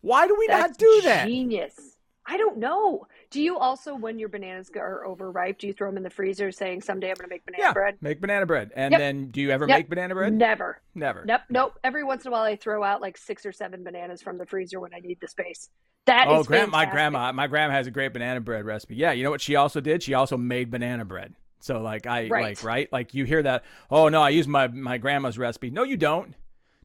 Why 0.00 0.26
do 0.26 0.36
we 0.38 0.46
That's 0.48 0.70
not 0.72 0.78
do 0.78 1.00
that? 1.04 1.26
Genius. 1.28 1.93
I 2.26 2.36
don't 2.38 2.58
know. 2.58 3.06
Do 3.30 3.42
you 3.42 3.58
also, 3.58 3.94
when 3.94 4.18
your 4.18 4.28
bananas 4.30 4.70
are 4.76 5.04
overripe, 5.04 5.58
do 5.58 5.66
you 5.66 5.74
throw 5.74 5.88
them 5.90 5.98
in 5.98 6.02
the 6.02 6.10
freezer 6.10 6.50
saying 6.50 6.82
someday 6.82 7.10
I'm 7.10 7.16
going 7.16 7.28
to 7.28 7.34
make 7.34 7.44
banana 7.44 7.64
yeah, 7.64 7.72
bread? 7.72 7.98
make 8.00 8.20
banana 8.20 8.46
bread, 8.46 8.72
and 8.74 8.92
Yep. 8.92 8.98
then 9.00 9.30
do 9.30 9.40
you 9.42 9.50
ever 9.50 9.66
Yep. 9.66 9.76
make 9.76 9.88
banana 9.90 10.14
bread? 10.14 10.32
Never. 10.32 10.80
Never. 10.94 11.24
Nope. 11.26 11.42
Nope. 11.50 11.78
Every 11.84 12.02
once 12.02 12.24
in 12.24 12.28
a 12.28 12.32
while, 12.32 12.42
I 12.44 12.56
throw 12.56 12.82
out 12.82 13.02
like 13.02 13.18
six 13.18 13.44
or 13.44 13.52
seven 13.52 13.84
bananas 13.84 14.22
from 14.22 14.38
the 14.38 14.46
freezer 14.46 14.80
when 14.80 14.94
I 14.94 15.00
need 15.00 15.18
the 15.20 15.28
space. 15.28 15.68
That 16.06 16.28
oh, 16.28 16.34
is 16.34 16.40
Oh, 16.40 16.44
grand, 16.44 16.70
my 16.70 16.86
grandma, 16.86 17.32
my 17.32 17.46
grandma 17.46 17.74
has 17.74 17.86
a 17.86 17.90
great 17.90 18.12
banana 18.12 18.40
bread 18.40 18.64
recipe. 18.64 18.94
Yeah, 18.96 19.12
you 19.12 19.22
know 19.22 19.30
what 19.30 19.40
she 19.40 19.56
also 19.56 19.80
did? 19.80 20.02
She 20.02 20.14
also 20.14 20.36
made 20.36 20.70
banana 20.70 21.04
bread. 21.04 21.34
So 21.60 21.80
like 21.80 22.06
I 22.06 22.28
Right. 22.28 22.42
like 22.42 22.62
right 22.62 22.92
like 22.92 23.14
you 23.14 23.24
hear 23.24 23.42
that? 23.42 23.64
Oh 23.90 24.08
no, 24.08 24.20
I 24.22 24.30
use 24.30 24.46
my 24.46 24.68
my 24.68 24.98
grandma's 24.98 25.38
recipe. 25.38 25.70
No, 25.70 25.82
you 25.82 25.96
don't. 25.96 26.34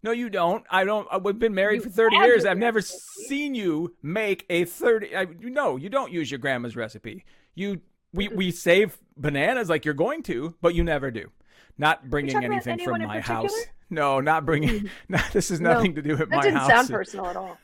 No, 0.01 0.11
you 0.11 0.29
don't. 0.29 0.63
I 0.69 0.83
don't. 0.83 1.07
Uh, 1.11 1.19
we've 1.23 1.37
been 1.37 1.53
married 1.53 1.77
You 1.77 1.81
for 1.83 1.89
thirty 1.89 2.17
years. 2.17 2.45
I've 2.45 2.57
never 2.57 2.77
recipe. 2.77 3.25
seen 3.27 3.55
you 3.55 3.95
make 4.01 4.45
a 4.49 4.65
thirty. 4.65 5.15
I, 5.15 5.27
you 5.39 5.77
you 5.77 5.89
don't 5.89 6.11
use 6.11 6.31
your 6.31 6.39
grandma's 6.39 6.75
recipe. 6.75 7.25
You 7.55 7.81
we 8.13 8.27
we 8.29 8.51
save 8.67 8.97
bananas 9.17 9.69
like 9.69 9.85
you're 9.85 9.93
going 9.93 10.23
to, 10.23 10.55
but 10.61 10.75
you 10.75 10.83
never 10.83 11.11
do. 11.11 11.31
Not 11.77 12.09
bringing 12.09 12.43
anything 12.43 12.79
from 12.79 13.01
my 13.03 13.19
house. 13.21 13.53
No, 13.89 14.19
not 14.19 14.45
bringing. 14.45 14.89
no, 15.09 15.19
this 15.31 15.51
No, 15.51 15.73
nothing 15.73 15.95
to 15.95 16.01
do 16.01 16.11
with 16.11 16.29
That 16.29 16.35
my 16.35 16.41
didn't 16.41 16.65
sound 16.65 16.89
personal 16.89 17.27
at 17.27 17.35
all. 17.35 17.57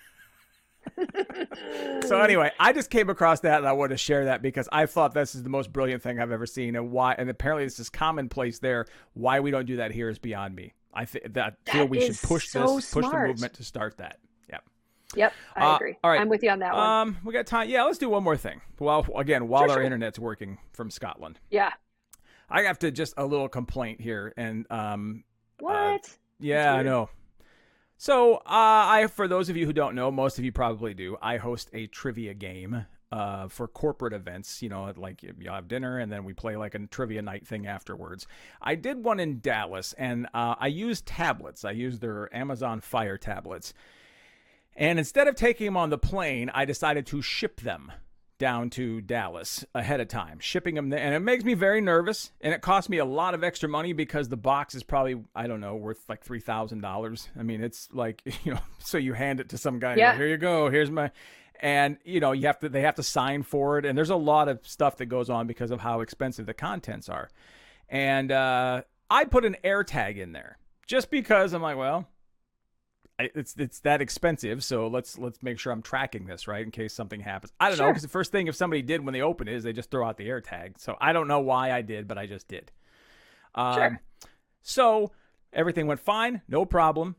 So 2.08 2.22
anyway, 2.22 2.52
I 2.60 2.74
just 2.74 2.90
came 2.90 3.10
across 3.10 3.40
that 3.42 3.58
and 3.58 3.68
I 3.68 3.74
wanted 3.74 3.96
to 3.96 3.98
share 3.98 4.26
that 4.26 4.42
because 4.42 4.70
I 4.72 4.86
thought 4.86 5.14
this 5.14 5.36
is 5.36 5.44
the 5.44 5.50
most 5.50 5.74
brilliant 5.74 6.04
thing 6.04 6.20
I've 6.20 6.32
ever 6.32 6.46
seen, 6.46 6.76
and 6.76 6.92
why. 6.92 7.16
And 7.18 7.30
apparently, 7.30 7.66
this 7.66 7.80
is 7.80 7.90
commonplace 7.90 8.60
there. 8.60 8.86
Why 9.14 9.40
we 9.40 9.52
don't 9.52 9.66
do 9.66 9.78
that 9.78 9.92
here 9.92 10.10
is 10.10 10.20
beyond 10.20 10.56
me. 10.56 10.74
I 10.96 11.06
think 11.06 11.34
that 11.34 11.58
I 11.68 11.72
feel 11.72 11.86
we 11.88 12.02
should 12.02 12.18
push 12.22 12.48
so 12.48 12.76
this, 12.78 12.94
push 12.94 13.06
the 13.06 13.18
movement 13.28 13.54
to 13.56 13.64
start 13.64 13.98
that. 13.98 14.18
Yep. 14.50 14.64
Yep, 15.16 15.34
I 15.56 15.66
Uh, 15.66 15.76
agree. 15.76 15.98
all 16.04 16.12
right. 16.12 16.20
I'm 16.22 16.30
with 16.30 16.42
you 16.44 16.50
on 16.50 16.60
that 16.60 16.74
one. 16.74 16.90
Um, 16.90 17.18
we 17.24 17.34
got 17.34 17.46
time. 17.46 17.70
Yeah, 17.70 17.84
let's 17.84 17.98
do 17.98 18.10
one 18.10 18.24
more 18.24 18.38
thing. 18.38 18.62
Well, 18.80 19.06
again, 19.16 19.48
while 19.48 19.64
Sure, 19.64 19.72
our 19.72 19.76
sure. 19.78 19.84
internet's 19.84 20.18
working 20.20 20.58
from 20.74 20.90
Scotland, 20.90 21.40
yeah. 21.52 21.72
I 22.50 22.62
have 22.64 22.80
to 22.80 22.92
just 22.92 23.14
a 23.18 23.26
little 23.26 23.50
complaint 23.50 24.02
here, 24.02 24.34
and 24.38 24.66
um, 24.72 25.24
What? 25.60 26.10
yeah, 26.40 26.74
I 26.74 26.84
know. 26.84 27.10
So, 27.98 28.36
uh, 28.36 28.42
I 28.46 29.08
for 29.08 29.28
those 29.28 29.50
of 29.50 29.56
you 29.58 29.66
who 29.66 29.74
don't 29.74 29.96
know, 29.96 30.12
most 30.12 30.38
of 30.38 30.46
you 30.46 30.52
probably 30.52 30.94
do. 30.94 31.18
I 31.22 31.38
host 31.38 31.70
a 31.74 31.88
trivia 31.88 32.34
game 32.34 32.86
uh, 33.16 33.48
for 33.48 33.68
corporate 33.68 34.14
events. 34.14 34.62
You 34.62 34.70
know, 34.70 34.92
like 34.96 35.24
you 35.24 35.34
have 35.50 35.68
dinner 35.68 36.00
and 36.00 36.12
then 36.12 36.26
we 36.26 36.34
play 36.34 36.58
like 36.58 36.76
a 36.76 36.80
trivia 36.88 37.22
night 37.22 37.48
thing 37.48 37.66
afterwards. 37.66 38.28
I 38.62 38.76
did 38.76 39.04
one 39.04 39.20
in 39.20 39.40
Dallas, 39.40 39.94
and 39.98 40.28
uh, 40.34 40.56
I 40.60 40.68
used 40.68 41.06
tablets. 41.06 41.64
I 41.64 41.72
used 41.72 42.02
their 42.02 42.34
Amazon 42.36 42.82
Fire 42.82 43.18
tablets, 43.18 43.74
and 44.76 45.00
instead 45.00 45.28
of 45.28 45.36
taking 45.36 45.66
them 45.66 45.78
on 45.78 45.90
the 45.90 45.98
plane, 45.98 46.52
I 46.54 46.66
decided 46.66 47.06
to 47.08 47.22
ship 47.22 47.62
them 47.62 47.92
down 48.38 48.70
to 48.70 49.00
Dallas 49.00 49.64
ahead 49.74 50.02
of 50.02 50.10
time, 50.10 50.40
shipping 50.40 50.76
them 50.76 50.90
there. 50.90 51.00
And 51.00 51.16
it 51.16 51.22
makes 51.22 51.46
me 51.46 51.54
very 51.54 51.80
nervous. 51.80 52.34
And 52.42 52.54
it 52.54 52.62
cost 52.62 52.90
me 52.90 52.98
a 52.98 53.06
lot 53.06 53.34
of 53.34 53.46
extra 53.46 53.70
money 53.70 53.94
because 53.94 54.28
the 54.28 54.36
box 54.36 54.76
is 54.76 54.84
probably, 54.84 55.24
I 55.34 55.48
don't 55.48 55.62
know, 55.62 55.76
worth 55.76 56.04
like 56.10 56.26
$3,000. 56.26 57.28
I 57.40 57.44
mean, 57.44 57.64
it's 57.64 57.88
like, 57.94 58.24
you 58.44 58.54
know, 58.54 58.60
so 58.80 58.98
you 58.98 59.14
hand 59.14 59.40
it 59.40 59.48
to 59.50 59.58
some 59.58 59.80
guy, 59.80 59.96
Yeah. 59.96 60.18
here 60.18 60.28
you 60.28 60.38
go, 60.38 60.70
here's 60.70 60.92
my. 60.92 61.12
And 61.62 61.98
you 62.04 62.20
know 62.20 62.32
you 62.32 62.48
have 62.48 62.60
to 62.60 62.70
they 62.70 62.82
have 62.82 62.96
to 62.96 63.04
sign 63.04 63.44
for 63.44 63.78
it, 63.78 63.86
and 63.86 63.98
there's 63.98 64.10
a 64.10 64.16
lot 64.16 64.50
of 64.50 64.66
stuff 64.68 64.98
that 64.98 65.06
goes 65.08 65.30
on 65.30 65.48
because 65.48 65.72
of 65.72 65.80
how 65.80 66.02
expensive 66.02 66.46
the 66.46 66.54
contents 66.54 67.10
are. 67.10 67.30
And 67.90 68.32
uh, 68.32 68.82
I 69.10 69.26
put 69.26 69.46
an 69.46 69.56
air 69.64 69.84
tag 69.84 70.18
in 70.18 70.32
there 70.34 70.58
just 70.88 71.10
because 71.10 71.54
I'm 71.54 71.62
like, 71.62 71.78
well, 71.78 72.08
it's 73.18 73.56
it's 73.58 73.80
that 73.82 74.02
expensive, 74.02 74.64
so 74.64 74.88
let's 74.88 75.18
let's 75.18 75.42
make 75.42 75.60
sure 75.60 75.72
I'm 75.72 75.82
tracking 75.82 76.26
this 76.26 76.48
right 76.48 76.64
in 76.64 76.72
case 76.72 76.94
something 76.94 77.22
happens. 77.22 77.54
I 77.60 77.70
don't 77.70 77.78
know 77.78 77.88
because 77.88 78.04
the 78.04 78.10
first 78.10 78.32
thing 78.32 78.48
if 78.48 78.56
somebody 78.56 78.82
did 78.82 79.04
when 79.06 79.14
they 79.14 79.22
open 79.22 79.48
it 79.48 79.54
is 79.54 79.64
they 79.64 79.74
just 79.74 79.90
throw 79.90 80.06
out 80.06 80.18
the 80.18 80.28
air 80.28 80.42
tag. 80.42 80.78
So 80.78 80.98
I 81.00 81.14
don't 81.14 81.28
know 81.28 81.40
why 81.40 81.72
I 81.72 81.82
did, 81.82 82.08
but 82.08 82.18
I 82.18 82.26
just 82.26 82.48
did. 82.48 82.72
Um, 83.54 83.74
Sure. 83.76 84.02
So 84.62 85.12
everything 85.54 85.88
went 85.88 86.00
fine, 86.02 86.42
no 86.48 86.66
problem. 86.66 87.16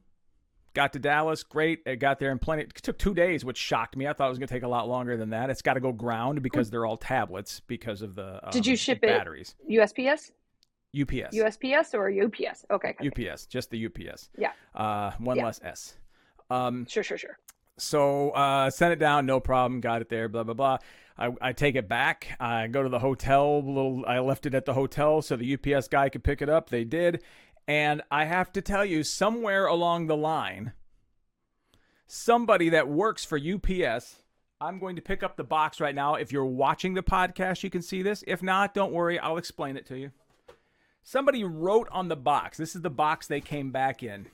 Got 0.77 0.93
to 0.93 0.99
Dallas, 0.99 1.43
great. 1.43 1.81
It 1.87 1.97
got 1.97 2.19
there 2.19 2.31
in 2.31 2.39
plenty. 2.39 2.65
It 2.65 2.75
took 2.83 2.99
two 2.99 3.15
days, 3.15 3.47
which 3.47 3.57
shocked 3.57 3.97
me. 3.97 4.07
I 4.07 4.13
thought 4.13 4.27
it 4.27 4.29
was 4.29 4.39
going 4.39 4.49
to 4.49 4.53
take 4.55 4.63
a 4.63 4.69
lot 4.69 4.87
longer 4.91 5.17
than 5.17 5.31
that. 5.31 5.49
It's 5.49 5.63
got 5.63 5.73
to 5.75 5.81
go 5.81 5.91
ground 5.91 6.43
because 6.43 6.69
they're 6.69 6.85
all 6.85 6.99
tablets 6.99 7.61
because 7.67 8.03
of 8.03 8.15
the 8.15 8.45
um, 8.45 8.51
Did 8.51 8.67
you 8.67 8.77
ship 8.77 9.01
the 9.01 9.07
it- 9.07 9.17
batteries. 9.19 9.55
USPS? 9.71 10.33
UPS. 10.95 11.35
USPS 11.35 11.95
or 11.95 12.11
UPS? 12.11 12.67
Okay. 12.71 12.95
okay. 13.01 13.31
UPS, 13.31 13.47
just 13.47 13.71
the 13.71 13.87
UPS. 13.87 14.29
Yeah. 14.37 14.53
Uh, 14.75 15.13
one 15.19 15.39
Yeah. 15.39 15.47
less 15.47 15.61
S. 15.65 15.97
Um, 16.51 16.85
Sure, 16.87 17.03
sure, 17.03 17.17
sure. 17.17 17.39
so 17.79 18.31
uh, 18.33 18.69
sent 18.69 18.93
it 18.93 18.99
down, 18.99 19.25
no 19.25 19.41
problem. 19.41 19.81
Got 19.81 20.03
it 20.03 20.11
there. 20.11 20.29
Blah 20.29 20.45
blah 20.45 20.55
blah. 20.55 20.79
I, 21.19 21.31
I 21.41 21.53
take 21.55 21.77
it 21.77 21.89
back. 21.89 22.37
I 22.39 22.67
go 22.67 22.83
to 22.83 22.91
the 22.91 22.99
hotel. 22.99 23.63
Little, 23.63 24.05
I 24.07 24.19
left 24.19 24.45
it 24.45 24.55
at 24.55 24.67
the 24.67 24.75
hotel 24.75 25.23
so 25.23 25.37
the 25.37 25.55
UPS 25.55 25.89
guy 25.89 26.11
could 26.11 26.23
pick 26.23 26.43
it 26.43 26.51
up. 26.51 26.69
They 26.69 26.85
did, 26.85 27.23
and 27.69 28.03
I 28.11 28.25
have 28.25 28.53
to 28.53 28.63
tell 28.63 28.85
you, 28.85 29.03
somewhere 29.03 29.67
along 29.67 30.07
the 30.07 30.17
line, 30.17 30.73
somebody 32.07 32.69
that 32.71 32.89
works 32.89 33.25
for 33.25 33.39
UPS. 33.39 34.17
I'm 34.59 34.79
going 34.79 34.97
to 34.97 35.03
pick 35.03 35.23
up 35.23 35.37
the 35.37 35.45
box 35.45 35.81
right 35.81 35.95
now. 35.95 36.15
If 36.15 36.33
you're 36.33 36.47
watching 36.47 36.95
the 36.95 37.03
podcast, 37.03 37.63
you 37.63 37.69
can 37.69 37.83
see 37.83 38.01
this. 38.01 38.25
If 38.27 38.43
not, 38.43 38.73
don't 38.73 38.93
worry. 38.93 39.19
I'll 39.19 39.37
explain 39.37 39.77
it 39.77 39.87
to 39.87 39.99
you. 39.99 40.13
Somebody 41.03 41.45
wrote 41.45 41.89
on 41.93 42.09
the 42.09 42.17
box. 42.17 42.57
This 42.57 42.75
is 42.75 42.83
the 42.83 42.91
box 42.91 43.27
they 43.27 43.41
came 43.41 43.71
back 43.71 44.03
in. 44.03 44.27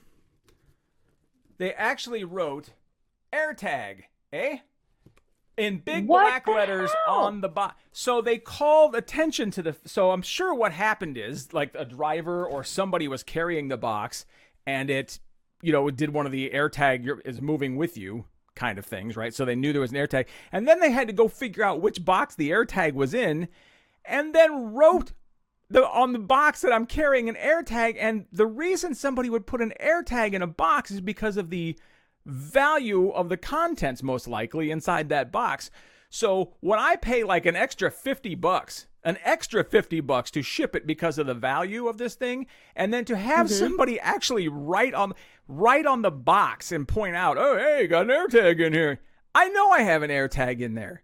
They 1.57 1.73
actually 1.73 2.23
wrote 2.23 2.69
AirTag, 3.33 4.03
eh? 4.31 4.57
In 5.55 5.79
big 5.79 6.07
What 6.07 6.21
black 6.23 6.47
letters 6.47 6.91
hell? 7.05 7.15
on 7.25 7.41
the 7.41 7.49
box. 7.49 7.75
So 7.91 8.21
they 8.21 8.37
called 8.39 8.95
attention 8.95 9.51
to 9.51 9.61
the. 9.61 9.75
So 9.85 10.11
I'm 10.11 10.21
sure 10.23 10.53
what 10.53 10.71
happened 10.71 11.17
is 11.17 11.53
like 11.53 11.75
a 11.75 11.85
driver 11.85 12.45
or 12.45 12.63
somebody 12.63 13.07
was 13.07 13.21
carrying 13.23 13.67
the 13.67 13.77
box 13.77 14.25
and 14.65 14.89
it, 14.89 15.19
you 15.61 15.71
know, 15.71 15.89
did 15.91 16.11
one 16.11 16.25
of 16.25 16.31
the 16.31 16.49
AirTag 16.49 17.05
you're- 17.05 17.21
is 17.23 17.39
moving 17.41 17.75
with 17.75 17.97
you 17.97 18.25
kind 18.55 18.79
of 18.79 18.85
things, 18.85 19.15
right? 19.15 19.33
So 19.33 19.45
they 19.45 19.55
knew 19.55 19.71
there 19.73 19.81
was 19.81 19.91
an 19.91 19.97
AirTag. 19.97 20.25
And 20.51 20.67
then 20.67 20.79
they 20.79 20.91
had 20.91 21.07
to 21.07 21.13
go 21.13 21.27
figure 21.27 21.63
out 21.63 21.81
which 21.81 22.03
box 22.03 22.35
the 22.35 22.49
AirTag 22.51 22.93
was 22.93 23.13
in 23.13 23.47
and 24.05 24.33
then 24.33 24.73
wrote 24.73 25.13
the 25.69 25.87
on 25.87 26.13
the 26.13 26.19
box 26.19 26.61
that 26.61 26.71
I'm 26.73 26.85
carrying 26.85 27.29
an 27.29 27.35
AirTag. 27.35 27.95
And 27.99 28.25
the 28.31 28.45
reason 28.47 28.93
somebody 28.95 29.29
would 29.29 29.45
put 29.47 29.61
an 29.61 29.73
AirTag 29.79 30.33
in 30.33 30.41
a 30.41 30.47
box 30.47 30.89
is 30.91 31.01
because 31.01 31.37
of 31.37 31.49
the 31.49 31.77
value 32.25 33.09
of 33.09 33.29
the 33.29 33.37
contents, 33.37 34.03
most 34.03 34.27
likely 34.27 34.71
inside 34.71 35.09
that 35.09 35.31
box. 35.31 35.71
So 36.09 36.53
when 36.59 36.79
I 36.79 36.95
pay 36.95 37.23
like 37.23 37.45
an 37.45 37.55
extra 37.55 37.89
50 37.89 38.35
bucks, 38.35 38.87
an 39.03 39.17
extra 39.23 39.63
50 39.63 39.99
bucks 40.01 40.31
to 40.31 40.41
ship 40.41 40.75
it 40.75 40.87
because 40.87 41.17
of 41.17 41.27
the 41.27 41.33
value 41.33 41.87
of 41.87 41.97
this 41.97 42.15
thing, 42.15 42.47
and 42.75 42.93
then 42.93 43.05
to 43.05 43.17
have 43.17 43.47
mm-hmm. 43.47 43.55
somebody 43.55 43.99
actually 43.99 44.47
write 44.47 44.93
on 44.93 45.13
write 45.47 45.85
on 45.85 46.01
the 46.01 46.11
box 46.11 46.71
and 46.71 46.87
point 46.87 47.15
out, 47.15 47.37
oh 47.37 47.57
hey, 47.57 47.81
you 47.81 47.87
got 47.87 48.09
an 48.09 48.15
AirTag 48.15 48.59
in 48.65 48.73
here. 48.73 49.01
I 49.35 49.49
know 49.49 49.71
I 49.71 49.81
have 49.81 50.03
an 50.03 50.11
AirTag 50.11 50.61
in 50.61 50.75
there 50.75 51.03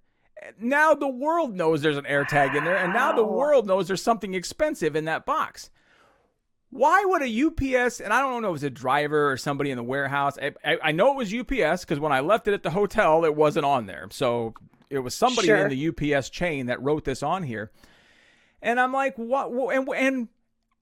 now 0.59 0.93
the 0.93 1.07
world 1.07 1.55
knows 1.55 1.81
there's 1.81 1.97
an 1.97 2.05
AirTag 2.05 2.55
in 2.55 2.63
there, 2.63 2.77
and 2.77 2.93
now 2.93 3.11
the 3.11 3.25
world 3.25 3.67
knows 3.67 3.87
there's 3.87 4.03
something 4.03 4.33
expensive 4.33 4.95
in 4.95 5.05
that 5.05 5.25
box. 5.25 5.69
Why 6.71 7.03
would 7.05 7.21
a 7.23 7.47
UPS, 7.47 7.99
and 7.99 8.13
I 8.13 8.19
don't 8.21 8.41
know 8.41 8.47
if 8.47 8.49
it 8.49 8.51
was 8.51 8.63
a 8.63 8.69
driver 8.69 9.31
or 9.31 9.37
somebody 9.37 9.71
in 9.71 9.77
the 9.77 9.83
warehouse. 9.83 10.37
I, 10.39 10.51
I, 10.63 10.77
I 10.83 10.91
know 10.91 11.11
it 11.11 11.15
was 11.17 11.33
UPS 11.33 11.83
because 11.83 11.99
when 11.99 12.11
I 12.11 12.19
left 12.19 12.47
it 12.47 12.53
at 12.53 12.61
the 12.63 12.69
hotel, 12.69 13.25
it 13.25 13.35
wasn't 13.35 13.65
on 13.65 13.87
there. 13.87 14.07
So 14.11 14.53
it 14.89 14.99
was 14.99 15.15
somebody 15.15 15.47
Sure. 15.47 15.57
in 15.67 15.69
the 15.69 16.15
UPS 16.15 16.29
chain 16.29 16.67
that 16.67 16.81
wrote 16.81 17.05
this 17.05 17.23
on 17.23 17.41
here. 17.43 17.71
And 18.61 18.79
I'm 18.79 18.93
like, 18.93 19.15
what? 19.17 19.49
And, 19.73 19.87
and, 19.89 20.27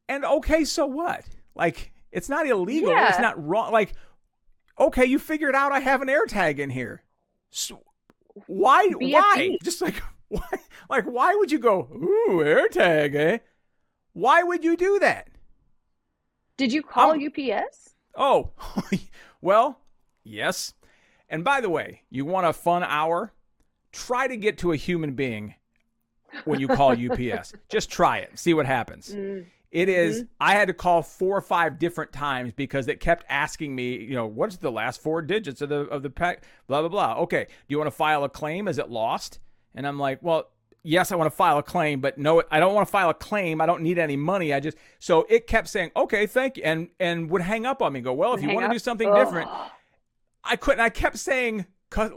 and 0.10 0.26
okay, 0.26 0.66
so 0.66 0.86
what? 0.86 1.24
Like, 1.56 1.94
it's 2.12 2.28
not 2.28 2.48
illegal. 2.48 2.92
It's 2.92 3.20
not 3.20 3.42
wrong. 3.44 3.72
Like, 3.72 3.94
okay, 4.80 5.06
you 5.06 5.20
figured 5.20 5.56
out 5.56 5.72
I 5.72 5.80
have 5.80 6.02
an 6.02 6.08
AirTag 6.10 6.60
in 6.60 6.70
here. 6.70 7.04
So 7.50 7.82
why? 8.48 8.90
BFG. 8.90 9.12
Why? 9.14 9.58
Just 9.64 9.82
like 9.82 10.02
why? 10.28 10.42
Like 10.90 11.06
why 11.06 11.34
would 11.36 11.52
you 11.52 11.60
go? 11.60 11.88
Ooh, 11.94 12.42
AirTag, 12.44 13.16
eh? 13.16 13.38
Why 14.14 14.44
would 14.44 14.64
you 14.64 14.76
do 14.76 15.00
that? 15.00 15.30
Did 16.58 16.74
you 16.74 16.82
call 16.84 17.12
I'm- 17.12 17.26
UPS? 17.28 17.92
Oh, 18.16 18.50
well, 19.42 19.80
yes. 20.24 20.74
And 21.30 21.44
by 21.44 21.62
the 21.62 21.70
way, 21.70 22.02
you 22.10 22.26
want 22.26 22.48
a 22.48 22.54
fun 22.54 22.84
hour? 22.84 23.32
Try 23.92 24.28
to 24.28 24.38
get 24.38 24.58
to 24.60 24.72
a 24.72 24.76
human 24.76 25.14
being 25.14 25.56
when 26.46 26.60
you 26.60 26.68
call 26.68 26.92
UPS. 26.92 27.54
Just 27.70 27.90
try 27.92 28.18
it. 28.20 28.38
See 28.40 28.54
what 28.54 28.66
happens. 28.66 29.14
Mm, 29.14 29.46
It 29.72 29.88
is- 29.90 30.26
I 30.40 30.54
had 30.54 30.68
to 30.70 30.74
call 30.74 31.02
four 31.04 31.38
or 31.38 31.42
five 31.42 31.78
different 31.80 32.12
times 32.12 32.54
because 32.56 32.88
it 32.88 33.00
kept 33.00 33.24
asking 33.30 33.76
me, 33.76 33.96
you 33.98 34.16
know, 34.16 34.26
what's 34.26 34.58
the 34.58 34.72
last 34.72 35.02
four 35.02 35.22
digits 35.22 35.62
of 35.62 35.70
the 35.70 35.82
of 35.82 36.02
the 36.02 36.10
pack? 36.10 36.44
Blah 36.68 36.82
blah 36.82 36.90
blah. 36.90 37.22
Okay, 37.24 37.46
do 37.46 37.52
you 37.68 37.78
want 37.78 37.88
to 37.88 37.96
file 37.96 38.24
a 38.24 38.30
claim? 38.30 38.68
Is 38.68 38.78
it 38.80 38.90
lost? 38.90 39.40
And 39.76 39.86
I'm 39.88 40.00
like, 40.00 40.24
well, 40.24 40.50
yes, 40.88 41.12
I 41.12 41.16
want 41.16 41.30
to 41.30 41.36
file 41.36 41.58
a 41.58 41.64
claim, 41.64 42.00
but 42.00 42.18
no, 42.18 42.42
I 42.50 42.60
don't 42.60 42.74
want 42.74 42.88
to 42.88 42.92
file 42.92 43.10
a 43.10 43.14
claim. 43.14 43.62
I 43.62 43.66
don't 43.66 43.82
need 43.82 44.00
any 44.00 44.16
money. 44.16 44.54
I 44.54 44.60
just 44.60 44.78
so 45.00 45.26
it 45.30 45.46
kept 45.48 45.68
saying, 45.68 45.92
okay, 45.96 46.26
thank 46.26 46.58
you, 46.58 46.64
and 46.64 46.90
and 47.00 47.30
would 47.30 47.42
hang 47.42 47.66
up 47.66 47.82
on 47.82 47.94
me. 47.94 48.00
and 48.00 48.06
Go 48.06 48.14
well, 48.14 48.34
if 48.34 48.42
you 48.42 48.50
want 48.54 48.66
to 48.66 48.72
do 48.72 48.80
something 48.80 49.10
Ugh. 49.10 49.16
different, 49.16 49.50
I 50.44 50.56
couldn't. 50.56 50.80
I 50.80 50.90
kept 50.90 51.18
saying 51.18 51.66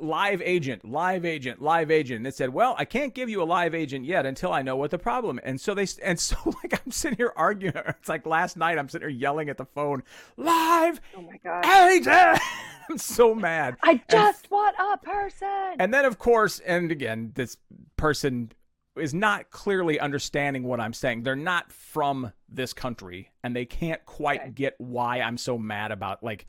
live 0.01 0.43
agent, 0.43 0.85
live 0.85 1.25
agent, 1.25 1.63
live 1.63 1.91
agent. 1.91 2.19
And 2.19 2.27
it 2.27 2.35
said, 2.35 2.51
well, 2.53 2.75
I 2.77 2.85
can't 2.85 3.15
give 3.15 3.29
you 3.29 3.41
a 3.43 3.45
live 3.45 3.75
agent 3.75 4.05
yet 4.05 4.27
until 4.27 4.53
I 4.53 4.63
know 4.63 4.77
what 4.77 4.91
the 4.91 4.99
problem. 4.99 5.39
Is. 5.39 5.45
And 5.45 5.61
so 5.61 5.75
they 5.75 5.87
and 6.03 6.19
so 6.19 6.37
like 6.63 6.81
I'm 6.85 6.91
sitting 6.91 7.17
here 7.17 7.33
arguing. 7.37 7.75
It's 7.77 8.09
like 8.09 8.27
last 8.27 8.57
night 8.57 8.79
I'm 8.79 8.89
sitting 8.89 9.09
here 9.09 9.17
yelling 9.17 9.49
at 9.49 9.57
the 9.57 9.65
phone, 9.67 10.03
live 10.37 11.01
Oh 11.17 11.23
my 11.23 11.39
god. 11.39 11.65
agent. 11.91 12.41
I'm 12.91 12.99
so 12.99 13.35
mad. 13.37 13.77
I 13.85 14.03
just 14.11 14.51
want 14.51 14.75
a 14.79 14.97
person. 14.99 15.77
And 15.79 15.95
then 15.95 16.05
of 16.05 16.19
course, 16.19 16.59
and 16.61 16.91
again, 16.91 17.31
this 17.37 17.57
person 17.97 18.51
is 18.97 19.15
not 19.15 19.51
clearly 19.51 20.01
understanding 20.01 20.65
what 20.65 20.81
I'm 20.81 20.93
saying. 20.93 21.23
They're 21.23 21.37
not 21.37 21.73
from 21.73 22.33
this 22.49 22.73
country, 22.73 23.31
and 23.45 23.55
they 23.55 23.65
can't 23.65 24.05
quite 24.05 24.41
Okay. 24.41 24.51
get 24.51 24.75
why 24.79 25.21
I'm 25.21 25.39
so 25.39 25.59
mad 25.59 25.93
about 25.93 26.23
like. 26.23 26.47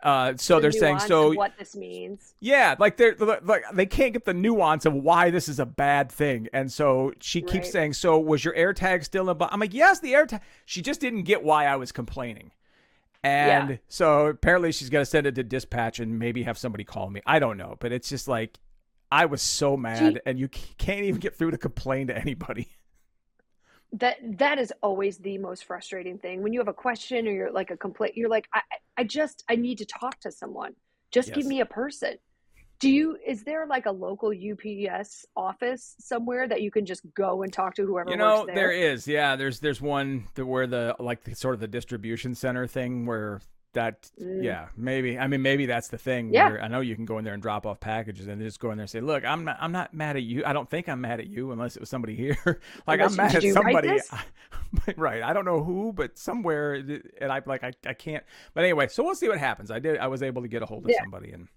Uh, 0.00 0.34
so 0.36 0.56
The 0.56 0.60
they're 0.62 0.70
saying 0.72 1.00
so 1.00 1.34
what 1.34 1.58
this 1.58 1.74
means. 1.74 2.34
yeah, 2.38 2.76
like 2.78 2.96
they're 2.96 3.16
like 3.16 3.64
they 3.72 3.86
can't 3.86 4.12
get 4.12 4.24
the 4.24 4.32
nuance 4.34 4.86
of 4.86 4.94
why 4.94 5.30
this 5.30 5.48
is 5.48 5.58
a 5.58 5.66
bad 5.66 6.12
thing, 6.12 6.46
and 6.52 6.70
so 6.72 7.12
she 7.18 7.42
keeps 7.42 7.72
saying, 7.72 7.94
"So 7.94 8.16
was 8.16 8.44
your 8.44 8.54
AirTag 8.54 9.04
still 9.04 9.28
in?" 9.28 9.36
But 9.36 9.52
I'm 9.52 9.58
like, 9.58 9.74
"Yes, 9.74 9.98
the 9.98 10.12
AirTag." 10.12 10.40
She 10.66 10.82
just 10.82 11.00
didn't 11.00 11.24
get 11.24 11.42
why 11.42 11.66
I 11.66 11.74
was 11.74 11.90
complaining, 11.90 12.52
and 13.24 13.70
Yeah. 13.70 13.76
so 13.88 14.26
apparently 14.28 14.70
she's 14.70 14.88
gonna 14.88 15.04
send 15.04 15.26
it 15.26 15.34
to 15.34 15.42
dispatch 15.42 15.98
and 15.98 16.16
maybe 16.16 16.44
have 16.44 16.58
somebody 16.58 16.84
call 16.84 17.10
me. 17.10 17.20
I 17.26 17.40
don't 17.40 17.56
know, 17.56 17.76
but 17.80 17.90
it's 17.90 18.08
just 18.08 18.28
like 18.28 18.60
I 19.10 19.26
was 19.26 19.40
so 19.42 19.76
mad, 19.76 20.20
and 20.26 20.38
you 20.38 20.48
can't 20.48 21.04
even 21.04 21.20
get 21.20 21.36
through 21.36 21.52
to 21.52 21.58
complain 21.58 22.08
to 22.08 22.16
anybody. 22.16 22.68
That 23.92 24.18
that 24.36 24.58
is 24.58 24.70
always 24.82 25.16
the 25.16 25.38
most 25.38 25.64
frustrating 25.64 26.18
thing. 26.18 26.42
When 26.42 26.52
you 26.52 26.60
have 26.60 26.68
a 26.68 26.74
question 26.74 27.26
or 27.26 27.30
you're 27.30 27.50
like 27.50 27.70
a 27.70 27.76
complaint, 27.76 28.18
you're 28.18 28.28
like, 28.28 28.46
I, 28.52 28.60
I- 28.98 29.04
just 29.04 29.44
I 29.48 29.56
need 29.56 29.78
to 29.78 29.86
talk 29.86 30.20
to 30.20 30.30
someone. 30.30 30.74
Just 31.10 31.32
give 31.32 31.46
me 31.46 31.60
a 31.62 31.64
person. 31.64 32.18
Do 32.80 32.90
you 32.90 33.16
is 33.26 33.44
there 33.44 33.66
like 33.66 33.86
a 33.86 33.90
local 33.90 34.30
UPS 34.30 35.24
office 35.34 35.94
somewhere 35.98 36.46
that 36.48 36.60
you 36.60 36.70
can 36.70 36.84
just 36.84 37.02
go 37.14 37.42
and 37.42 37.50
talk 37.50 37.74
to 37.76 37.86
whoever 37.86 38.10
You 38.10 38.18
know, 38.18 38.44
there? 38.44 38.54
there 38.56 38.72
is. 38.72 39.08
Yeah, 39.08 39.36
there's 39.36 39.58
there's 39.60 39.80
one 39.80 40.28
where 40.36 40.66
the 40.66 40.94
like 40.98 41.24
the, 41.24 41.34
sort 41.34 41.54
of 41.54 41.60
the 41.60 41.66
distribution 41.66 42.34
center 42.34 42.66
thing 42.66 43.06
where 43.06 43.40
that 43.74 44.10
Mm. 44.20 44.42
yeah 44.42 44.68
maybe 44.76 45.18
I 45.18 45.26
mean 45.26 45.42
maybe 45.42 45.66
that's 45.66 45.88
the 45.88 45.98
thing. 45.98 46.32
Yeah. 46.32 46.48
Where 46.48 46.62
I 46.62 46.68
know 46.68 46.80
you 46.80 46.94
can 46.96 47.04
go 47.04 47.18
in 47.18 47.24
there 47.24 47.34
and 47.34 47.42
drop 47.42 47.66
off 47.66 47.80
packages 47.80 48.26
and 48.26 48.40
just 48.40 48.58
go 48.60 48.70
in 48.70 48.78
there 48.78 48.82
and 48.84 48.90
say, 48.90 49.00
look, 49.00 49.24
I'm 49.24 49.44
not 49.44 49.58
I'm 49.60 49.72
not 49.72 49.92
mad 49.94 50.16
at 50.16 50.22
you. 50.22 50.42
I 50.44 50.52
don't 50.52 50.68
think 50.68 50.88
I'm 50.88 51.00
mad 51.00 51.20
at 51.20 51.26
you 51.28 51.52
unless 51.52 51.76
it 51.76 51.80
was 51.80 51.88
somebody 51.90 52.16
here. 52.16 52.36
like 52.86 53.00
Unless 53.00 53.12
I'm 53.12 53.16
mad 53.16 53.34
at 53.36 53.42
somebody. 53.52 53.88
this? 53.88 54.10
right. 54.96 55.22
I 55.22 55.32
don't 55.32 55.44
know 55.44 55.62
who, 55.62 55.92
but 55.92 56.18
somewhere 56.18 56.74
and 56.74 57.30
I 57.32 57.42
like 57.44 57.62
I, 57.64 57.72
I 57.86 57.92
can't. 57.94 58.24
But 58.54 58.64
anyway, 58.64 58.88
so 58.88 59.02
we'll 59.04 59.14
see 59.14 59.28
what 59.28 59.38
happens. 59.38 59.70
I 59.70 59.78
did 59.78 59.98
I 59.98 60.06
was 60.08 60.22
able 60.22 60.42
to 60.42 60.48
get 60.48 60.62
a 60.62 60.66
hold 60.66 60.84
of 60.84 60.90
Yeah. 60.90 61.00
somebody 61.02 61.32
and 61.32 61.48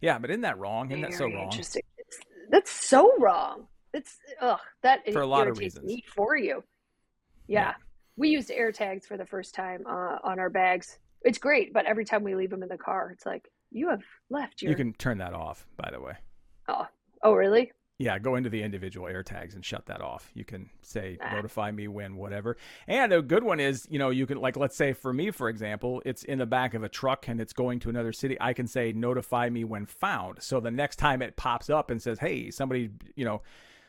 yeah, 0.00 0.18
but 0.18 0.30
isn't 0.30 0.42
that 0.42 0.58
wrong? 0.58 0.90
Isn't 0.90 1.02
that 1.02 1.14
so 1.14 1.24
wrong? 1.26 1.44
Interesting. 1.44 1.82
It's, 1.96 2.18
that's 2.50 2.70
so 2.70 3.10
wrong. 3.18 3.66
It's 3.94 4.18
ugh. 4.40 4.58
That 4.82 5.00
For 5.12 5.22
a 5.22 5.26
lot 5.26 5.48
of 5.48 5.56
reasons. 5.58 5.86
me 5.86 6.04
for 6.14 6.36
you. 6.36 6.62
Yeah. 7.46 7.60
Yeah. 7.68 7.74
we 8.16 8.28
used 8.28 8.50
air 8.50 8.70
tags 8.72 9.06
for 9.06 9.16
the 9.16 9.24
first 9.24 9.54
time 9.54 9.82
uh, 9.86 10.18
on 10.22 10.38
our 10.38 10.50
bags. 10.50 10.98
It's 11.24 11.38
great, 11.38 11.72
but 11.72 11.86
every 11.86 12.04
time 12.04 12.22
we 12.22 12.34
leave 12.34 12.50
them 12.50 12.62
in 12.62 12.68
the 12.68 12.78
car, 12.78 13.10
it's 13.12 13.26
like 13.26 13.50
you 13.70 13.88
have 13.88 14.02
left 14.30 14.62
your. 14.62 14.70
You 14.70 14.76
can 14.76 14.92
turn 14.92 15.18
that 15.18 15.32
off, 15.32 15.66
by 15.76 15.90
the 15.90 16.00
way. 16.00 16.14
Oh, 16.68 16.86
oh, 17.22 17.32
really? 17.32 17.72
Yeah, 17.98 18.18
go 18.18 18.34
into 18.34 18.50
the 18.50 18.60
individual 18.62 19.06
air 19.06 19.22
tags 19.22 19.54
and 19.54 19.64
shut 19.64 19.86
that 19.86 20.00
off. 20.00 20.28
You 20.34 20.44
can 20.44 20.68
say 20.82 21.16
Ah. 21.22 21.36
notify 21.36 21.70
me 21.70 21.86
when 21.86 22.16
whatever. 22.16 22.56
And 22.88 23.12
a 23.12 23.22
good 23.22 23.44
one 23.44 23.60
is, 23.60 23.86
you 23.88 24.00
know, 24.00 24.10
you 24.10 24.26
can 24.26 24.38
like 24.40 24.56
let's 24.56 24.76
say 24.76 24.92
for 24.92 25.12
me 25.12 25.30
for 25.30 25.48
example, 25.48 26.02
it's 26.04 26.24
in 26.24 26.38
the 26.38 26.46
back 26.46 26.74
of 26.74 26.82
a 26.82 26.88
truck 26.88 27.28
and 27.28 27.40
it's 27.40 27.52
going 27.52 27.78
to 27.80 27.88
another 27.90 28.12
city. 28.12 28.36
I 28.40 28.52
can 28.52 28.66
say 28.66 28.92
notify 28.92 29.48
me 29.48 29.62
when 29.62 29.86
found. 29.86 30.42
So 30.42 30.58
the 30.58 30.72
next 30.72 30.96
time 30.96 31.22
it 31.22 31.36
pops 31.36 31.70
up 31.70 31.90
and 31.90 32.02
says, 32.02 32.18
"Hey, 32.18 32.50
somebody, 32.50 32.90
you 33.14 33.24
know, 33.24 33.42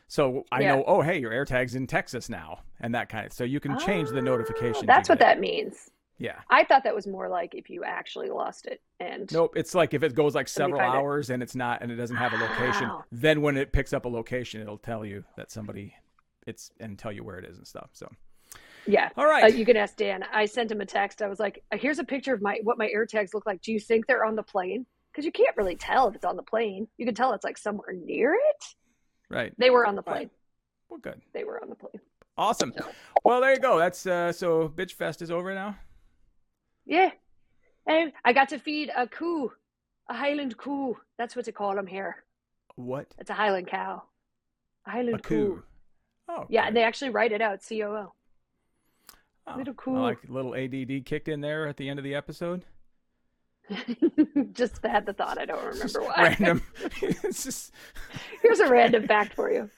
so 0.06 0.44
I 0.52 0.60
Yeah. 0.60 0.76
know, 0.76 0.84
oh, 0.86 1.00
hey, 1.02 1.18
your 1.18 1.32
air 1.32 1.44
tag's 1.44 1.74
in 1.74 1.88
Texas 1.88 2.28
now." 2.28 2.60
And 2.78 2.94
that 2.94 3.08
kind 3.08 3.26
of. 3.26 3.32
So 3.32 3.42
you 3.42 3.58
can 3.58 3.76
change 3.76 4.10
the 4.10 4.18
Ah, 4.18 4.22
notification. 4.22 4.86
That's 4.86 5.08
what 5.08 5.18
that 5.18 5.40
means. 5.40 5.90
Yeah. 6.18 6.40
I 6.48 6.64
thought 6.64 6.84
that 6.84 6.94
was 6.94 7.06
more 7.06 7.28
like 7.28 7.54
if 7.54 7.68
you 7.68 7.84
actually 7.84 8.30
lost 8.30 8.66
it 8.66 8.80
and 9.00 9.30
Nope, 9.32 9.52
it's 9.56 9.74
like 9.74 9.92
if 9.94 10.02
it 10.02 10.14
goes 10.14 10.34
like 10.34 10.48
several 10.48 10.80
find 10.80 10.94
it. 10.94 10.96
hours 10.98 11.30
and 11.30 11.42
it's 11.42 11.54
not 11.54 11.82
and 11.82 11.92
it 11.92 11.96
doesn't 11.96 12.16
have 12.16 12.32
a 12.32 12.36
location, 12.38 12.88
Wow. 12.88 13.04
then 13.12 13.42
when 13.42 13.56
it 13.56 13.72
picks 13.72 13.92
up 13.92 14.04
a 14.06 14.08
location, 14.08 14.60
it'll 14.62 14.78
tell 14.78 15.04
you 15.04 15.24
that 15.36 15.50
somebody 15.50 15.94
it's 16.46 16.70
and 16.80 16.98
tell 16.98 17.12
you 17.12 17.22
where 17.24 17.38
it 17.38 17.44
is 17.44 17.58
and 17.58 17.66
stuff. 17.66 17.90
So 17.92 18.10
Yeah. 18.86 19.10
All 19.16 19.26
right. 19.26 19.44
Uh, 19.44 19.46
you 19.48 19.66
can 19.66 19.76
ask 19.76 19.96
Dan. 19.96 20.24
I 20.32 20.46
sent 20.46 20.70
him 20.70 20.80
a 20.80 20.86
text. 20.86 21.20
I 21.20 21.26
was 21.28 21.38
like, 21.40 21.62
"Uh, 21.72 21.76
"Here's 21.76 21.98
a 21.98 22.04
picture 22.04 22.32
of 22.32 22.40
my 22.40 22.60
what 22.62 22.78
my 22.78 22.88
air 22.88 23.04
tags 23.04 23.34
look 23.34 23.44
like. 23.44 23.60
Do 23.60 23.72
you 23.72 23.80
think 23.80 24.06
they're 24.06 24.24
on 24.24 24.36
the 24.36 24.42
plane? 24.44 24.86
Because 25.12 25.24
you 25.26 25.32
can't 25.32 25.56
really 25.56 25.76
tell 25.76 26.08
if 26.08 26.14
it's 26.14 26.24
on 26.24 26.36
the 26.36 26.42
plane. 26.42 26.86
You 26.96 27.04
can 27.04 27.14
tell 27.14 27.32
it's 27.32 27.42
like 27.44 27.58
somewhere 27.58 27.92
near 27.92 28.34
it. 28.34 28.64
right. 29.28 29.52
They 29.58 29.70
were 29.70 29.84
on 29.86 29.96
the 29.96 30.02
Right. 30.02 30.14
plane. 30.14 30.30
Well, 30.88 31.00
good. 31.00 31.20
They 31.34 31.42
were 31.44 31.60
on 31.60 31.68
the 31.68 31.74
plane. 31.74 32.00
Awesome. 32.38 32.72
So. 32.78 32.86
Well, 33.24 33.40
there 33.40 33.52
you 33.54 33.58
go. 33.58 33.76
That's 33.78 34.06
uh, 34.06 34.30
so 34.32 34.68
Bitch 34.68 34.92
Fest 34.92 35.20
is 35.20 35.30
over 35.30 35.52
now. 35.54 35.76
Yeah. 36.86 37.10
And 37.86 38.12
I 38.24 38.32
got 38.32 38.48
to 38.50 38.58
feed 38.58 38.90
a 38.96 39.06
coo, 39.06 39.52
a 40.08 40.14
Highland 40.14 40.56
coo. 40.56 40.96
That's 41.18 41.36
what 41.36 41.44
they 41.44 41.52
call 41.52 41.74
them 41.74 41.86
here. 41.86 42.24
What? 42.76 43.08
It's 43.18 43.30
a 43.30 43.34
Highland 43.34 43.68
cow. 43.68 44.02
A 44.86 44.90
Highland 44.90 45.20
A 45.20 45.22
coo. 45.22 45.62
Oh. 46.28 46.46
Yeah, 46.48 46.64
okay. 46.64 46.74
they 46.74 46.82
actually 46.82 47.10
write 47.10 47.32
it 47.32 47.40
out. 47.40 47.62
C 47.62 47.82
O 47.82 47.94
O. 47.94 48.12
Oh, 49.46 49.56
little 49.56 49.74
I 49.86 49.90
like 50.00 50.18
little 50.28 50.54
ADD 50.56 51.04
kicked 51.04 51.28
in 51.28 51.40
there 51.40 51.68
at 51.68 51.76
the 51.76 51.88
end 51.88 52.00
of 52.00 52.04
the 52.04 52.14
episode. 52.14 52.64
just 54.52 54.82
had 54.84 55.06
the 55.06 55.12
thought. 55.12 55.38
I 55.38 55.44
don't 55.44 55.64
remember 55.64 56.02
why. 56.02 56.36
Random. 56.38 56.62
just 57.24 57.72
Here's 58.42 58.60
a 58.60 58.68
random 58.70 59.06
fact 59.06 59.34
for 59.34 59.50
you. 59.50 59.68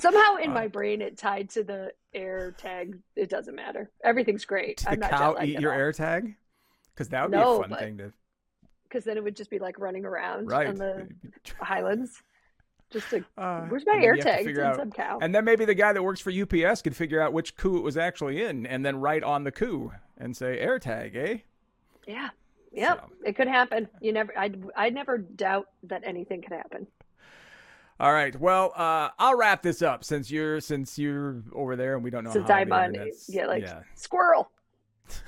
Somehow 0.00 0.36
in 0.36 0.50
Uh, 0.50 0.54
my 0.54 0.68
brain 0.68 1.02
it 1.02 1.16
tied 1.18 1.50
to 1.50 1.64
the 1.64 1.92
air 2.14 2.52
tag. 2.52 2.98
It 3.16 3.28
doesn't 3.28 3.54
matter. 3.54 3.90
Everything's 4.02 4.44
great. 4.44 4.78
did 4.78 4.86
the 4.86 4.90
I'm 4.92 4.98
not 5.00 5.10
cow 5.10 5.36
eat 5.42 5.60
your 5.60 5.72
all. 5.72 5.78
air 5.78 5.92
tag? 5.92 6.34
Because 6.94 7.08
that 7.10 7.22
would 7.24 7.32
be 7.32 7.38
a 7.38 7.44
fun 7.44 7.70
but- 7.70 7.78
thing 7.78 7.98
to 7.98 8.12
because 8.88 9.04
then 9.04 9.16
it 9.16 9.24
would 9.24 9.34
just 9.34 9.50
be 9.50 9.58
like 9.58 9.80
running 9.80 10.04
around 10.04 10.46
right. 10.46 10.68
on 10.68 10.76
the 10.76 11.08
highlands. 11.60 12.22
Just 12.92 13.12
like, 13.12 13.24
Uh, 13.36 13.62
where's 13.62 13.82
my 13.86 13.98
air 14.00 14.14
to 14.14 14.22
tag? 14.22 14.46
It's 14.46 14.56
in 14.56 14.64
out- 14.64 14.76
some 14.76 14.92
cow. 14.92 15.18
And 15.20 15.34
then 15.34 15.44
maybe 15.44 15.64
the 15.64 15.74
guy 15.74 15.92
that 15.92 16.00
works 16.00 16.20
for 16.20 16.30
UPS 16.30 16.80
could 16.80 16.94
figure 16.94 17.20
out 17.20 17.32
which 17.32 17.56
coo 17.56 17.76
it 17.76 17.82
was 17.82 17.96
actually 17.96 18.40
in, 18.44 18.66
and 18.66 18.86
then 18.86 19.00
write 19.00 19.24
on 19.24 19.42
the 19.42 19.50
coo 19.50 19.90
and 20.16 20.36
say 20.36 20.60
air 20.60 20.78
tag, 20.78 21.16
eh? 21.16 21.38
yeah. 22.06 22.28
Yep. 22.74 23.00
So- 23.00 23.26
It 23.26 23.36
could 23.36 23.48
happen. 23.48 23.88
You 24.00 24.12
never. 24.12 24.36
I. 24.38 24.50
I 24.76 24.90
never 24.90 25.18
doubt 25.18 25.66
that 25.84 26.02
anything 26.04 26.42
could 26.42 26.52
happen. 26.52 26.86
All 28.00 28.12
right. 28.12 28.38
Well, 28.38 28.72
uh, 28.74 29.10
I'll 29.18 29.36
wrap 29.36 29.62
this 29.62 29.80
up 29.80 30.02
since 30.04 30.30
you're 30.30 30.60
since 30.60 30.98
you're 30.98 31.42
over 31.52 31.76
there 31.76 31.94
and 31.94 32.02
we 32.02 32.10
don't 32.10 32.24
know 32.24 32.32
Since 32.32 32.48
how 32.48 32.56
I'm 32.56 32.72
on. 32.72 32.96
Yeah, 33.28 33.46
like 33.46 33.62
yeah. 33.62 33.82
squirrel. 33.94 34.50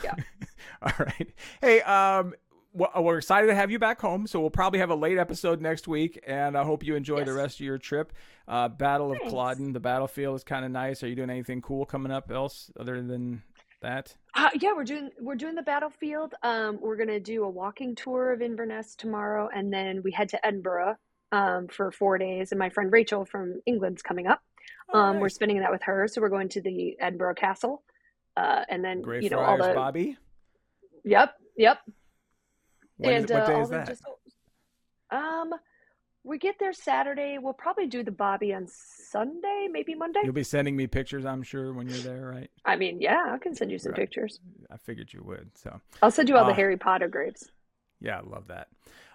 Yeah. 0.03 0.15
All 0.83 0.93
right. 0.99 1.33
Hey, 1.61 1.81
um, 1.83 2.35
we're 2.75 3.19
excited 3.19 3.47
to 3.47 3.55
have 3.55 3.71
you 3.71 3.79
back 3.79 4.01
home. 4.01 4.27
So 4.27 4.41
we'll 4.41 4.51
probably 4.51 4.81
have 4.81 4.91
a 4.91 4.95
late 4.97 5.17
episode 5.17 5.61
next 5.61 5.87
week, 5.87 6.21
and 6.27 6.59
I 6.59 6.65
hope 6.65 6.83
you 6.83 6.97
enjoy 6.97 7.25
the 7.25 7.33
rest 7.33 7.61
of 7.61 7.65
your 7.67 7.79
trip. 7.79 8.13
Uh, 8.49 8.69
Battle 8.69 9.13
of 9.13 9.19
Thanks. 9.19 9.31
Culloden, 9.33 9.73
the 9.73 9.81
battlefield 9.81 10.35
is 10.37 10.45
kind 10.45 10.65
of 10.65 10.71
nice. 10.73 11.03
Are 11.03 11.09
you 11.09 11.15
doing 11.15 11.31
anything 11.31 11.63
cool 11.63 11.87
coming 11.87 12.11
up 12.13 12.31
else 12.33 12.71
other 12.79 13.01
than 13.01 13.43
that? 13.83 14.15
Uh, 14.35 14.51
yeah, 14.61 14.73
we're 14.75 14.85
doing 14.85 15.11
we're 15.21 15.35
doing 15.37 15.55
the 15.55 15.63
battlefield. 15.63 16.35
Um, 16.43 16.79
we're 16.81 16.97
gonna 16.97 17.21
do 17.21 17.45
a 17.45 17.49
walking 17.49 17.95
tour 17.95 18.33
of 18.33 18.43
Inverness 18.43 18.95
tomorrow, 18.97 19.49
and 19.55 19.73
then 19.73 20.03
we 20.03 20.11
head 20.13 20.29
to 20.31 20.47
Edinburgh 20.47 20.97
um, 21.33 21.69
for 21.69 21.91
four 21.91 22.19
days. 22.19 22.53
And 22.53 22.59
my 22.59 22.71
friend 22.71 22.93
Rachel 22.93 23.25
from 23.25 23.61
England's 23.67 24.03
coming 24.03 24.27
up. 24.27 24.43
Oh, 24.93 24.99
Um, 25.01 25.21
We're 25.21 25.29
spending 25.29 25.61
that 25.61 25.71
with 25.73 25.83
her, 25.83 26.07
so 26.09 26.21
we're 26.21 26.29
going 26.29 26.49
to 26.51 26.61
the 26.61 26.97
Edinburgh 27.01 27.35
Castle, 27.37 27.83
uh, 28.37 28.65
and 28.69 28.85
then 28.85 29.03
you 29.21 29.31
know 29.31 29.41
all 29.41 29.57
the 29.59 29.73
Bobby. 29.75 30.17
yep, 31.05 31.35
yep, 31.57 31.79
When 32.97 33.15
and 33.15 33.31
what 33.31 33.43
uh, 33.43 33.47
day 33.47 33.61
is 33.61 33.69
that? 33.71 33.87
just 33.89 34.03
um, 35.11 35.53
we 36.27 36.39
get 36.39 36.57
there 36.59 36.73
Saturday. 36.73 37.39
We'll 37.41 37.53
probably 37.53 37.87
do 37.87 38.03
the 38.03 38.11
Bobby 38.11 38.53
on 38.53 38.67
Sunday, 38.69 39.69
maybe 39.71 39.95
Monday. 39.95 40.21
You'll 40.25 40.33
be 40.33 40.43
sending 40.45 40.77
me 40.77 40.87
pictures, 40.87 41.25
I'm 41.25 41.43
sure, 41.43 41.73
when 41.73 41.89
you're 41.89 41.99
there, 41.99 42.27
right? 42.27 42.51
I 42.65 42.77
mean, 42.77 43.01
yeah, 43.01 43.31
I 43.33 43.39
can 43.39 43.55
send 43.55 43.71
you 43.71 43.79
some 43.79 43.93
Right. 43.93 44.01
pictures. 44.01 44.41
I 44.71 44.77
figured 44.77 45.13
you 45.13 45.23
would. 45.25 45.51
So, 45.57 45.81
I'll 46.03 46.11
send 46.11 46.29
you 46.29 46.37
all 46.37 46.45
the 46.45 46.51
Uh, 46.53 46.57
Harry 46.57 46.77
Potter 46.77 47.09
graves. 47.09 47.51
yeah, 48.01 48.19
I 48.19 48.23
love 48.23 48.49
that. 48.49 48.69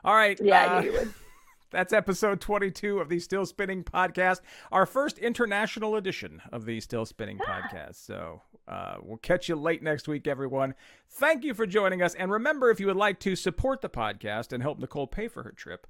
All 0.03 0.15
right. 0.15 0.39
Yeah, 0.41 0.65
uh, 0.65 0.69
I 0.77 0.81
knew 0.81 0.91
you 0.91 0.97
would. 0.99 1.13
That's 1.71 1.93
episode 1.93 2.41
22 2.41 2.99
of 2.99 3.07
the 3.07 3.19
Still 3.19 3.45
Spinning 3.45 3.83
podcast, 3.83 4.41
our 4.73 4.85
first 4.85 5.17
international 5.17 5.95
edition 5.95 6.41
of 6.51 6.65
the 6.65 6.79
Still 6.81 7.05
Spinning 7.05 7.37
podcast. 7.37 7.95
So 7.95 8.41
uh, 8.67 8.97
we'll 9.01 9.17
catch 9.17 9.47
you 9.47 9.55
late 9.55 9.81
next 9.81 10.05
week, 10.07 10.27
everyone. 10.27 10.75
Thank 11.09 11.43
you 11.45 11.53
for 11.53 11.65
joining 11.65 12.01
us. 12.01 12.13
And 12.15 12.29
remember, 12.31 12.69
if 12.71 12.79
you 12.81 12.87
would 12.87 12.97
like 12.97 13.19
to 13.21 13.35
support 13.37 13.79
the 13.81 13.89
podcast 13.89 14.51
and 14.51 14.61
help 14.61 14.79
Nicole 14.79 15.07
pay 15.07 15.29
for 15.29 15.43
her 15.43 15.51
trip, 15.51 15.87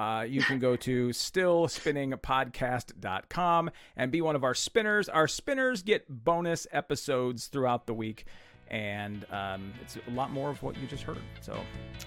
uh, 0.00 0.22
you 0.22 0.42
can 0.42 0.58
go 0.58 0.74
to 0.76 1.10
stillspinningpodcast.com 1.10 3.70
and 3.98 4.10
be 4.10 4.22
one 4.22 4.34
of 4.34 4.42
our 4.44 4.54
spinners. 4.54 5.10
Our 5.10 5.28
spinners 5.28 5.82
get 5.82 6.06
bonus 6.08 6.66
episodes 6.72 7.48
throughout 7.48 7.84
the 7.84 7.92
week, 7.92 8.24
and 8.68 9.26
um, 9.30 9.74
it's 9.82 9.98
a 9.98 10.10
lot 10.12 10.30
more 10.30 10.48
of 10.48 10.62
what 10.62 10.78
you 10.78 10.86
just 10.86 11.02
heard. 11.02 11.18
So, 11.42 11.52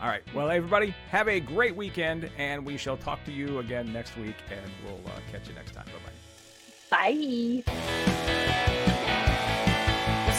all 0.02 0.08
right. 0.08 0.24
Well, 0.34 0.50
everybody, 0.50 0.96
have 1.10 1.28
a 1.28 1.40
great 1.40 1.76
weekend, 1.76 2.32
and 2.40 2.66
we 2.66 2.78
shall 2.78 2.98
talk 2.98 3.24
to 3.26 3.32
you 3.32 3.60
again 3.60 3.94
next 3.94 4.18
week, 4.18 4.38
and 4.50 4.72
we'll 4.84 5.00
uh, 5.06 5.12
catch 5.32 5.48
you 5.48 5.54
next 5.54 5.74
time. 5.74 5.86
Bye-bye. 5.86 6.10
Bye. 6.90 7.62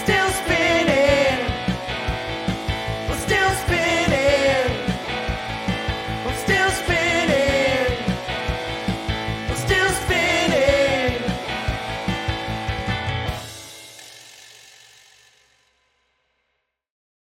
Still 0.03 0.29
spinning. 0.29 0.94